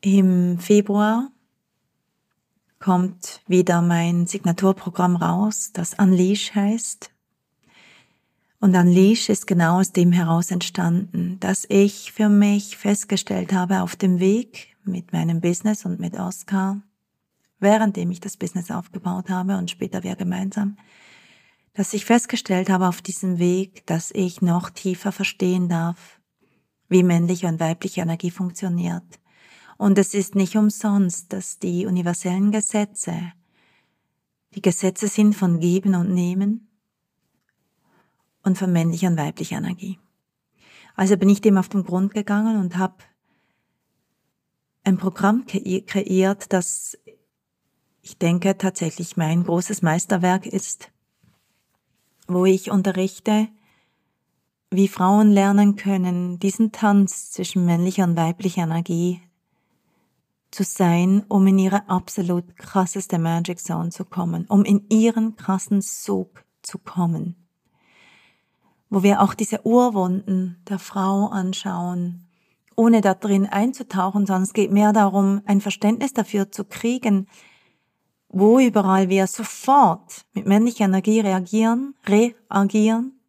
Im 0.00 0.58
Februar 0.58 1.30
kommt 2.78 3.42
wieder 3.46 3.82
mein 3.82 4.26
Signaturprogramm 4.26 5.16
raus, 5.16 5.70
das 5.72 5.94
Unleash 5.94 6.54
heißt. 6.54 7.10
Und 8.60 8.74
Unleash 8.74 9.28
ist 9.28 9.46
genau 9.46 9.80
aus 9.80 9.92
dem 9.92 10.12
heraus 10.12 10.50
entstanden, 10.50 11.38
dass 11.40 11.66
ich 11.68 12.12
für 12.12 12.28
mich 12.28 12.76
festgestellt 12.76 13.52
habe 13.52 13.82
auf 13.82 13.96
dem 13.96 14.18
Weg 14.18 14.76
mit 14.84 15.12
meinem 15.12 15.40
Business 15.40 15.84
und 15.84 16.00
mit 16.00 16.18
Oscar, 16.18 16.80
währenddem 17.58 18.10
ich 18.10 18.20
das 18.20 18.36
Business 18.36 18.70
aufgebaut 18.70 19.28
habe 19.30 19.56
und 19.56 19.70
später 19.70 20.02
wir 20.02 20.16
gemeinsam, 20.16 20.76
dass 21.74 21.92
ich 21.92 22.06
festgestellt 22.06 22.70
habe 22.70 22.88
auf 22.88 23.02
diesem 23.02 23.38
Weg, 23.38 23.86
dass 23.86 24.10
ich 24.10 24.40
noch 24.40 24.70
tiefer 24.70 25.12
verstehen 25.12 25.68
darf, 25.68 26.20
wie 26.88 27.02
männliche 27.02 27.48
und 27.48 27.60
weibliche 27.60 28.00
Energie 28.00 28.30
funktioniert. 28.30 29.04
Und 29.76 29.98
es 29.98 30.14
ist 30.14 30.34
nicht 30.34 30.56
umsonst, 30.56 31.32
dass 31.32 31.58
die 31.58 31.86
universellen 31.86 32.50
Gesetze 32.50 33.32
die 34.56 34.62
Gesetze 34.62 35.06
sind 35.06 35.34
von 35.34 35.60
Geben 35.60 35.94
und 35.94 36.14
Nehmen 36.14 36.68
und 38.42 38.56
von 38.56 38.72
männlicher 38.72 39.08
und 39.08 39.18
weiblicher 39.18 39.58
Energie. 39.58 39.98
Also 40.94 41.18
bin 41.18 41.28
ich 41.28 41.42
dem 41.42 41.58
auf 41.58 41.68
den 41.68 41.84
Grund 41.84 42.14
gegangen 42.14 42.58
und 42.58 42.78
habe 42.78 42.96
ein 44.82 44.96
Programm 44.96 45.44
kreiert, 45.46 46.52
das 46.54 46.96
ich 48.00 48.16
denke 48.16 48.56
tatsächlich 48.56 49.16
mein 49.16 49.44
großes 49.44 49.82
Meisterwerk 49.82 50.46
ist, 50.46 50.90
wo 52.28 52.46
ich 52.46 52.70
unterrichte, 52.70 53.48
wie 54.70 54.88
Frauen 54.88 55.32
lernen 55.32 55.76
können, 55.76 56.38
diesen 56.38 56.72
Tanz 56.72 57.30
zwischen 57.32 57.66
männlicher 57.66 58.04
und 58.04 58.16
weiblicher 58.16 58.62
Energie 58.62 59.20
zu 60.56 60.64
sein, 60.64 61.22
um 61.28 61.46
in 61.46 61.58
ihre 61.58 61.86
absolut 61.86 62.56
krasseste 62.56 63.18
Magic 63.18 63.60
Zone 63.60 63.90
zu 63.90 64.06
kommen, 64.06 64.46
um 64.48 64.64
in 64.64 64.86
ihren 64.88 65.36
krassen 65.36 65.82
Sog 65.82 66.46
zu 66.62 66.78
kommen. 66.78 67.36
Wo 68.88 69.02
wir 69.02 69.20
auch 69.20 69.34
diese 69.34 69.66
Urwunden 69.66 70.56
der 70.66 70.78
Frau 70.78 71.26
anschauen, 71.26 72.26
ohne 72.74 73.02
da 73.02 73.12
drin 73.12 73.44
einzutauchen, 73.44 74.24
sondern 74.24 74.44
es 74.44 74.54
geht 74.54 74.72
mehr 74.72 74.94
darum, 74.94 75.42
ein 75.44 75.60
Verständnis 75.60 76.14
dafür 76.14 76.50
zu 76.50 76.64
kriegen, 76.64 77.26
wo 78.30 78.58
überall 78.58 79.10
wir 79.10 79.26
sofort 79.26 80.24
mit 80.32 80.46
männlicher 80.46 80.86
Energie 80.86 81.20
reagieren, 81.20 81.94
reagieren, 82.06 83.20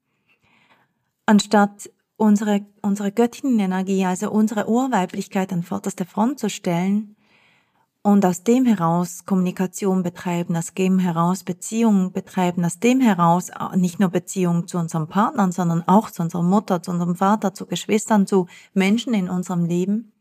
anstatt 1.26 1.90
unsere, 2.16 2.66
unsere 2.82 3.12
Göttinnenenergie, 3.12 4.06
also 4.06 4.32
unsere 4.32 4.70
Urweiblichkeit 4.70 5.52
an 5.52 5.64
vorderste 5.64 6.06
Front 6.06 6.40
zu 6.40 6.50
stellen 6.50 7.17
und 8.08 8.26
aus 8.26 8.42
dem 8.42 8.66
heraus 8.66 9.26
Kommunikation 9.26 10.02
betreiben, 10.02 10.56
aus 10.56 10.74
dem 10.74 10.98
heraus 10.98 11.44
Beziehungen 11.44 12.14
betreiben, 12.14 12.64
aus 12.64 12.80
dem 12.80 13.02
heraus 13.02 13.52
nicht 13.76 14.00
nur 14.00 14.08
Beziehungen 14.08 14.66
zu 14.66 14.78
unseren 14.78 15.10
Partnern, 15.10 15.52
sondern 15.52 15.86
auch 15.90 16.10
zu 16.10 16.22
unserer 16.22 16.42
Mutter, 16.42 16.82
zu 16.82 16.92
unserem 16.92 17.18
Vater, 17.18 17.54
zu 17.54 17.66
Geschwistern, 17.66 18.26
zu 18.26 18.48
Menschen 18.74 19.14
in 19.14 19.30
unserem 19.30 19.66
Leben. 19.66 20.14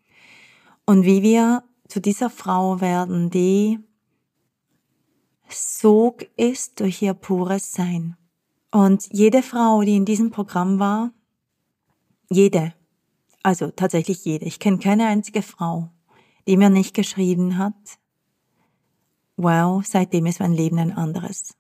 Und 0.85 1.05
wie 1.05 1.23
wir 1.23 1.63
zu 1.87 2.01
dieser 2.01 2.29
Frau 2.29 2.81
werden, 2.81 3.31
die 3.31 3.79
Sog 5.49 6.27
ist 6.37 6.81
durch 6.81 7.01
ihr 7.03 7.15
pures 7.15 7.71
Sein. 7.71 8.17
Und 8.73 9.07
jede 9.13 9.45
Frau, 9.45 9.83
die 9.83 9.95
in 9.95 10.05
diesem 10.05 10.33
Programm 10.33 10.81
war, 10.81 11.13
jede, 12.29 12.75
also 13.45 13.69
tatsächlich 13.69 14.25
jede, 14.25 14.45
ich 14.45 14.59
kenne 14.59 14.79
keine 14.79 15.07
einzige 15.07 15.43
Frau, 15.43 15.91
die 16.47 16.57
mir 16.57 16.71
nicht 16.71 16.95
geschrieben 16.95 17.59
hat, 17.59 17.75
wow, 19.37 19.85
seitdem 19.85 20.27
ist 20.27 20.41
mein 20.41 20.53
Leben 20.53 20.79
ein 20.79 20.93
anderes. 20.93 21.55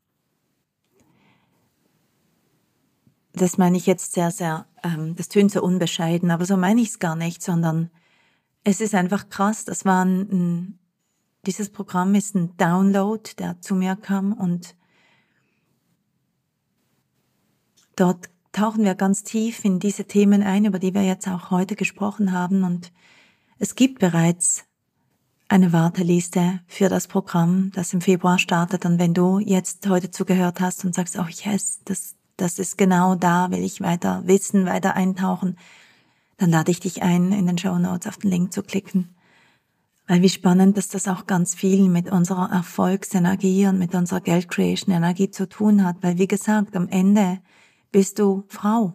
Das 3.32 3.58
meine 3.58 3.76
ich 3.76 3.86
jetzt 3.86 4.12
sehr, 4.12 4.30
sehr, 4.30 4.66
ähm, 4.82 5.14
das 5.16 5.28
tönt 5.28 5.52
so 5.52 5.62
unbescheiden, 5.62 6.30
aber 6.30 6.46
so 6.46 6.56
meine 6.56 6.80
ich 6.80 6.88
es 6.88 6.98
gar 6.98 7.16
nicht, 7.16 7.42
sondern 7.42 7.90
es 8.64 8.80
ist 8.80 8.94
einfach 8.94 9.28
krass. 9.28 9.64
Das 9.64 9.84
war 9.84 10.04
ein 10.04 10.78
dieses 11.46 11.70
Programm 11.70 12.14
ist 12.14 12.34
ein 12.34 12.56
Download, 12.56 13.22
der 13.38 13.60
zu 13.60 13.74
mir 13.74 13.96
kam 13.96 14.32
und 14.32 14.74
dort 17.94 18.28
tauchen 18.52 18.84
wir 18.84 18.94
ganz 18.94 19.22
tief 19.22 19.64
in 19.64 19.78
diese 19.78 20.06
Themen 20.06 20.42
ein, 20.42 20.64
über 20.64 20.78
die 20.78 20.92
wir 20.92 21.02
jetzt 21.02 21.28
auch 21.28 21.50
heute 21.50 21.76
gesprochen 21.76 22.32
haben 22.32 22.64
und 22.64 22.92
es 23.58 23.74
gibt 23.74 24.00
bereits 24.00 24.65
eine 25.48 25.72
Warteliste 25.72 26.60
für 26.66 26.88
das 26.88 27.06
Programm, 27.06 27.70
das 27.74 27.92
im 27.92 28.00
Februar 28.00 28.38
startet. 28.38 28.84
Und 28.84 28.98
wenn 28.98 29.14
du 29.14 29.38
jetzt 29.38 29.88
heute 29.88 30.10
zugehört 30.10 30.60
hast 30.60 30.84
und 30.84 30.94
sagst, 30.94 31.18
oh 31.18 31.26
yes, 31.28 31.80
das, 31.84 32.16
das 32.36 32.58
ist 32.58 32.76
genau 32.76 33.14
da, 33.14 33.50
will 33.50 33.62
ich 33.62 33.80
weiter 33.80 34.22
wissen, 34.26 34.66
weiter 34.66 34.94
eintauchen, 34.94 35.56
dann 36.36 36.50
lade 36.50 36.70
ich 36.70 36.80
dich 36.80 37.02
ein, 37.02 37.32
in 37.32 37.46
den 37.46 37.58
Show 37.58 37.78
Notes 37.78 38.06
auf 38.06 38.18
den 38.18 38.30
Link 38.30 38.52
zu 38.52 38.62
klicken. 38.62 39.14
Weil 40.08 40.22
wie 40.22 40.28
spannend, 40.28 40.76
dass 40.76 40.88
das 40.88 41.08
auch 41.08 41.26
ganz 41.26 41.54
viel 41.54 41.88
mit 41.88 42.10
unserer 42.10 42.50
Erfolgsenergie 42.50 43.66
und 43.66 43.78
mit 43.78 43.94
unserer 43.94 44.20
Geldcreation 44.20 44.94
Energie 44.94 45.30
zu 45.30 45.48
tun 45.48 45.84
hat. 45.84 45.96
Weil 46.02 46.18
wie 46.18 46.28
gesagt, 46.28 46.76
am 46.76 46.88
Ende 46.88 47.40
bist 47.90 48.18
du 48.18 48.44
Frau. 48.48 48.94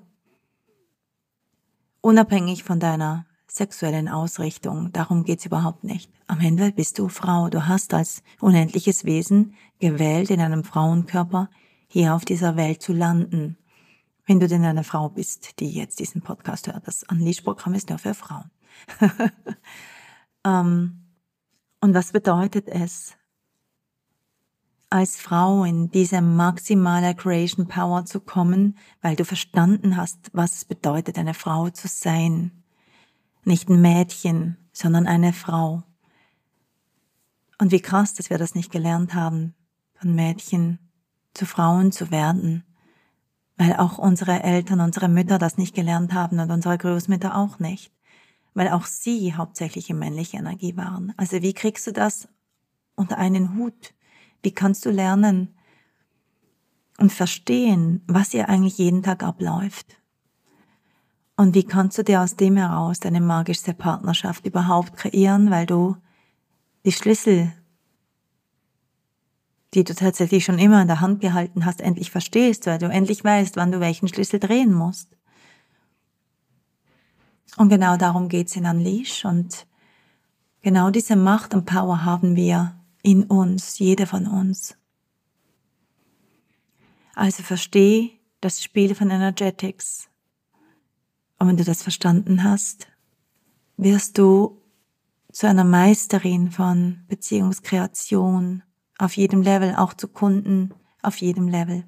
Unabhängig 2.02 2.64
von 2.64 2.80
deiner 2.80 3.26
sexuellen 3.56 4.08
Ausrichtung. 4.08 4.92
Darum 4.94 5.24
geht's 5.24 5.46
überhaupt 5.46 5.84
nicht. 5.84 6.10
Am 6.28 6.40
Ende 6.40 6.72
bist 6.72 6.98
du 7.00 7.10
Frau. 7.10 7.50
Du 7.50 7.68
hast 7.68 7.94
als 7.94 8.24
unendliches 8.40 9.04
Wesen 9.04 9.56
gewählt, 9.80 10.30
in 10.30 10.40
einem 10.40 10.64
Frauenkörper 10.64 11.50
hier 11.88 12.16
auf 12.16 12.24
dieser 12.24 12.56
Welt 12.56 12.82
zu 12.82 12.94
landen. 12.94 13.58
Wenn 14.26 14.40
du 14.40 14.48
denn 14.48 14.64
eine 14.64 14.86
Frau 14.86 15.10
bist, 15.10 15.60
die 15.60 15.70
jetzt 15.70 16.00
diesen 16.00 16.22
Podcast 16.22 16.68
hört, 16.68 16.88
das 16.88 17.04
Unleash-Programm 17.04 17.74
ist 17.74 17.90
nur 17.90 18.00
für 18.00 18.14
Frauen. 18.14 18.50
ähm, 20.46 21.02
und 21.82 21.94
was 21.94 22.14
bedeutet 22.14 22.70
es, 22.70 23.18
als 24.90 25.18
Frau 25.18 25.66
in 25.66 25.90
diese 25.92 26.22
maximale 26.22 27.16
Creation 27.16 27.68
Power 27.68 28.06
zu 28.06 28.22
kommen, 28.22 28.78
weil 29.02 29.16
du 29.16 29.26
verstanden 29.26 29.98
hast, 29.98 30.30
was 30.34 30.58
es 30.58 30.66
bedeutet, 30.66 31.18
eine 31.18 31.34
Frau 31.34 31.70
zu 31.70 31.90
sein? 31.90 32.61
Nicht 33.44 33.70
ein 33.70 33.82
Mädchen, 33.82 34.58
sondern 34.72 35.08
eine 35.08 35.34
Frau. 35.34 35.84
Und 37.58 37.72
wie 37.72 37.82
krass, 37.82 38.14
dass 38.14 38.30
wir 38.30 38.38
das 38.38 38.56
nicht 38.56 38.72
gelernt 38.72 39.14
haben, 39.14 39.54
von 39.94 40.16
Mädchen 40.16 40.80
zu 41.34 41.46
Frauen 41.46 41.92
zu 41.92 42.12
werden, 42.12 42.64
weil 43.58 43.76
auch 43.76 43.98
unsere 43.98 44.42
Eltern, 44.44 44.82
unsere 44.82 45.08
Mütter 45.08 45.38
das 45.38 45.58
nicht 45.58 45.76
gelernt 45.76 46.14
haben 46.14 46.40
und 46.40 46.50
unsere 46.50 46.78
Großmütter 46.78 47.36
auch 47.36 47.60
nicht, 47.60 47.94
weil 48.54 48.70
auch 48.70 48.86
sie 48.86 49.36
hauptsächlich 49.36 49.90
in 49.90 50.00
männliche 50.00 50.38
Energie 50.38 50.76
waren. 50.76 51.14
Also 51.18 51.42
wie 51.42 51.54
kriegst 51.54 51.86
du 51.86 51.94
das 51.94 52.28
unter 52.96 53.18
einen 53.18 53.56
Hut? 53.56 53.94
Wie 54.42 54.52
kannst 54.52 54.86
du 54.86 54.90
lernen 54.90 55.56
und 56.98 57.12
verstehen, 57.14 58.04
was 58.08 58.34
ihr 58.34 58.50
eigentlich 58.50 58.78
jeden 58.80 59.04
Tag 59.04 59.24
abläuft? 59.24 60.01
Und 61.36 61.56
wie 61.56 61.64
kannst 61.64 61.98
du 61.98 62.04
dir 62.04 62.22
aus 62.22 62.36
dem 62.36 62.58
heraus 62.58 63.00
deine 63.00 63.22
magischste 63.22 63.74
Partnerschaft 63.74 64.46
überhaupt 64.46 64.96
kreieren, 64.98 65.50
weil 65.50 65.66
du 65.66 65.98
die 66.86 66.92
Schlüssel, 66.92 67.54
die 69.74 69.84
du 69.84 69.96
tatsächlich 69.96 70.44
schon 70.44 70.60
immer 70.60 70.82
in 70.82 70.88
der 70.88 71.02
Hand 71.02 71.22
gehalten 71.22 71.66
hast, 71.66 71.82
endlich 71.82 72.12
verstehst, 72.12 72.68
weil 72.68 72.78
du 72.78 72.88
endlich 72.88 73.24
weißt, 73.24 73.56
wann 73.56 73.72
du 73.72 73.80
welchen 73.80 74.08
Schlüssel 74.08 74.40
drehen 74.40 74.74
musst. 74.74 75.18
Und 77.58 77.70
genau 77.70 77.98
darum 77.98 78.30
geht's 78.30 78.56
in 78.56 78.66
Unleash 78.66 79.26
und 79.26 79.66
genau 80.62 80.90
diese 80.90 81.16
Macht 81.16 81.54
und 81.54 81.66
Power 81.66 82.06
haben 82.06 82.36
wir 82.36 82.76
in 83.04 83.24
uns, 83.24 83.80
jeder 83.80 84.08
von 84.08 84.28
uns. 84.28 84.78
Also 87.16 87.44
versteh 87.44 88.20
das 88.40 88.64
Spiel 88.64 88.96
von 88.96 89.10
Energetics 89.10 90.11
und 91.42 91.48
wenn 91.48 91.58
du 91.58 91.64
das 91.64 91.82
verstanden 91.82 92.44
hast, 92.44 92.88
wirst 93.76 94.20
du 94.20 94.62
zu 95.32 95.48
einer 95.48 95.64
Meisterin 95.64 96.52
von 96.52 97.00
Beziehungskreation 97.08 98.62
auf 99.00 99.18
jedem 99.18 99.42
Level, 99.42 99.74
auch 99.76 99.96
zu 99.96 100.08
Kunden 100.08 100.72
auf 101.02 101.18
jedem 101.18 101.48
Level. 101.48 101.84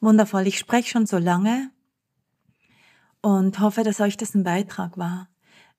Wundervoll, 0.00 0.46
ich 0.46 0.58
spreche 0.58 0.90
schon 0.90 1.06
so 1.06 1.16
lange 1.16 1.70
und 3.22 3.60
hoffe, 3.60 3.82
dass 3.82 4.00
euch 4.00 4.18
das 4.18 4.34
ein 4.34 4.44
Beitrag 4.44 4.98
war. 4.98 5.30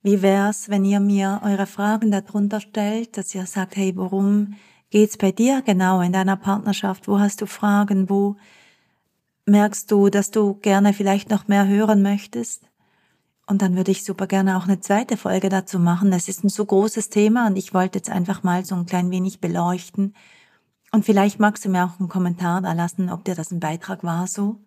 Wie 0.01 0.23
wär's, 0.23 0.69
wenn 0.69 0.85
ihr 0.85 0.99
mir 0.99 1.41
eure 1.43 1.67
Fragen 1.67 2.09
darunter 2.09 2.61
stellt, 2.61 3.15
dass 3.15 3.35
ihr 3.35 3.45
sagt, 3.45 3.75
hey, 3.75 3.95
worum 3.95 4.55
geht's 4.89 5.17
bei 5.17 5.31
dir 5.31 5.61
genau 5.61 6.01
in 6.01 6.13
deiner 6.13 6.35
Partnerschaft? 6.35 7.07
Wo 7.07 7.19
hast 7.19 7.41
du 7.41 7.45
Fragen? 7.45 8.09
Wo 8.09 8.37
merkst 9.47 9.89
du, 9.91 10.09
dass 10.09 10.31
du 10.31 10.55
gerne 10.55 10.93
vielleicht 10.93 11.29
noch 11.29 11.47
mehr 11.47 11.67
hören 11.67 12.01
möchtest? 12.01 12.63
Und 13.47 13.61
dann 13.61 13.77
würde 13.77 13.91
ich 13.91 14.03
super 14.03 14.27
gerne 14.27 14.57
auch 14.57 14.65
eine 14.65 14.81
zweite 14.81 15.15
Folge 15.15 15.47
dazu 15.47 15.79
machen. 15.79 16.11
Das 16.11 16.27
ist 16.27 16.43
ein 16.43 16.49
so 16.49 16.65
großes 16.65 17.09
Thema 17.09 17.47
und 17.47 17.55
ich 17.55 17.73
wollte 17.73 17.97
jetzt 17.97 18.09
einfach 18.09 18.43
mal 18.43 18.65
so 18.65 18.75
ein 18.75 18.85
klein 18.85 19.09
wenig 19.09 19.39
beleuchten. 19.39 20.13
Und 20.91 21.05
vielleicht 21.05 21.39
magst 21.39 21.63
du 21.63 21.69
mir 21.69 21.85
auch 21.85 21.99
einen 21.99 22.09
Kommentar 22.09 22.61
da 22.61 22.73
lassen, 22.73 23.09
ob 23.09 23.23
dir 23.23 23.35
das 23.35 23.51
ein 23.51 23.61
Beitrag 23.61 24.03
war 24.03 24.27
so 24.27 24.59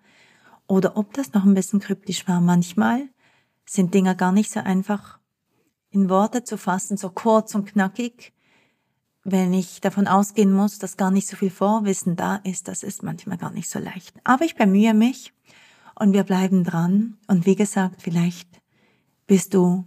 oder 0.66 0.96
ob 0.96 1.12
das 1.12 1.34
noch 1.34 1.44
ein 1.44 1.54
bisschen 1.54 1.80
kryptisch 1.80 2.26
war. 2.26 2.40
Manchmal 2.40 3.08
sind 3.66 3.92
Dinge 3.92 4.16
gar 4.16 4.32
nicht 4.32 4.50
so 4.50 4.60
einfach 4.60 5.18
in 5.90 6.08
Worte 6.08 6.44
zu 6.44 6.56
fassen, 6.56 6.96
so 6.96 7.10
kurz 7.10 7.54
und 7.54 7.66
knackig. 7.66 8.32
Wenn 9.22 9.52
ich 9.52 9.80
davon 9.80 10.06
ausgehen 10.06 10.52
muss, 10.52 10.78
dass 10.78 10.96
gar 10.96 11.10
nicht 11.10 11.28
so 11.28 11.36
viel 11.36 11.50
Vorwissen 11.50 12.16
da 12.16 12.36
ist, 12.36 12.68
das 12.68 12.82
ist 12.82 13.02
manchmal 13.02 13.36
gar 13.36 13.50
nicht 13.50 13.68
so 13.68 13.78
leicht. 13.78 14.14
Aber 14.24 14.44
ich 14.44 14.54
bemühe 14.54 14.94
mich 14.94 15.32
und 15.94 16.14
wir 16.14 16.24
bleiben 16.24 16.64
dran. 16.64 17.18
Und 17.26 17.44
wie 17.44 17.56
gesagt, 17.56 18.02
vielleicht 18.02 18.48
bist 19.26 19.52
du 19.54 19.84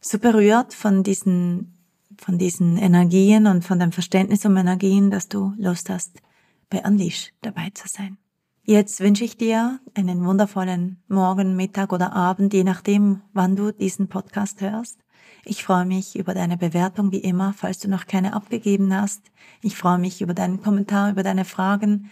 so 0.00 0.18
berührt 0.18 0.74
von 0.74 1.02
diesen, 1.02 1.78
von 2.18 2.38
diesen 2.38 2.76
Energien 2.76 3.46
und 3.46 3.64
von 3.64 3.78
dem 3.78 3.92
Verständnis 3.92 4.44
um 4.44 4.56
Energien, 4.56 5.10
dass 5.10 5.28
du 5.28 5.54
Lust 5.56 5.88
hast, 5.88 6.20
bei 6.68 6.82
Unleash 6.82 7.32
dabei 7.42 7.70
zu 7.74 7.86
sein. 7.88 8.18
Jetzt 8.64 9.00
wünsche 9.00 9.24
ich 9.24 9.36
dir 9.36 9.80
einen 9.94 10.24
wundervollen 10.24 11.02
Morgen, 11.08 11.56
Mittag 11.56 11.92
oder 11.92 12.12
Abend, 12.12 12.52
je 12.52 12.62
nachdem, 12.62 13.22
wann 13.32 13.56
du 13.56 13.72
diesen 13.72 14.08
Podcast 14.08 14.60
hörst. 14.60 14.99
Ich 15.44 15.64
freue 15.64 15.86
mich 15.86 16.16
über 16.16 16.34
deine 16.34 16.56
Bewertung 16.56 17.12
wie 17.12 17.18
immer, 17.20 17.52
falls 17.52 17.78
du 17.78 17.88
noch 17.88 18.06
keine 18.06 18.34
abgegeben 18.34 18.94
hast. 18.94 19.22
Ich 19.62 19.76
freue 19.76 19.98
mich 19.98 20.20
über 20.20 20.34
deinen 20.34 20.62
Kommentar, 20.62 21.10
über 21.10 21.22
deine 21.22 21.44
Fragen. 21.44 22.10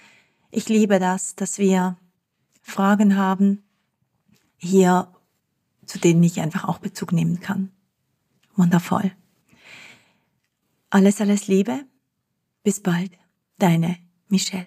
Ich 0.51 0.68
liebe 0.68 0.99
das, 0.99 1.35
dass 1.35 1.59
wir 1.59 1.97
Fragen 2.62 3.16
haben 3.16 3.62
hier 4.57 5.09
zu 5.89 5.99
denen 5.99 6.22
ich 6.22 6.41
einfach 6.41 6.64
auch 6.64 6.79
Bezug 6.79 7.12
nehmen 7.12 7.41
kann. 7.41 7.70
Wundervoll. 8.55 9.12
Alles, 10.91 11.20
alles 11.20 11.49
Liebe. 11.49 11.85
Bis 12.62 12.81
bald. 12.81 13.12
Deine 13.59 13.97
Michelle. 14.29 14.66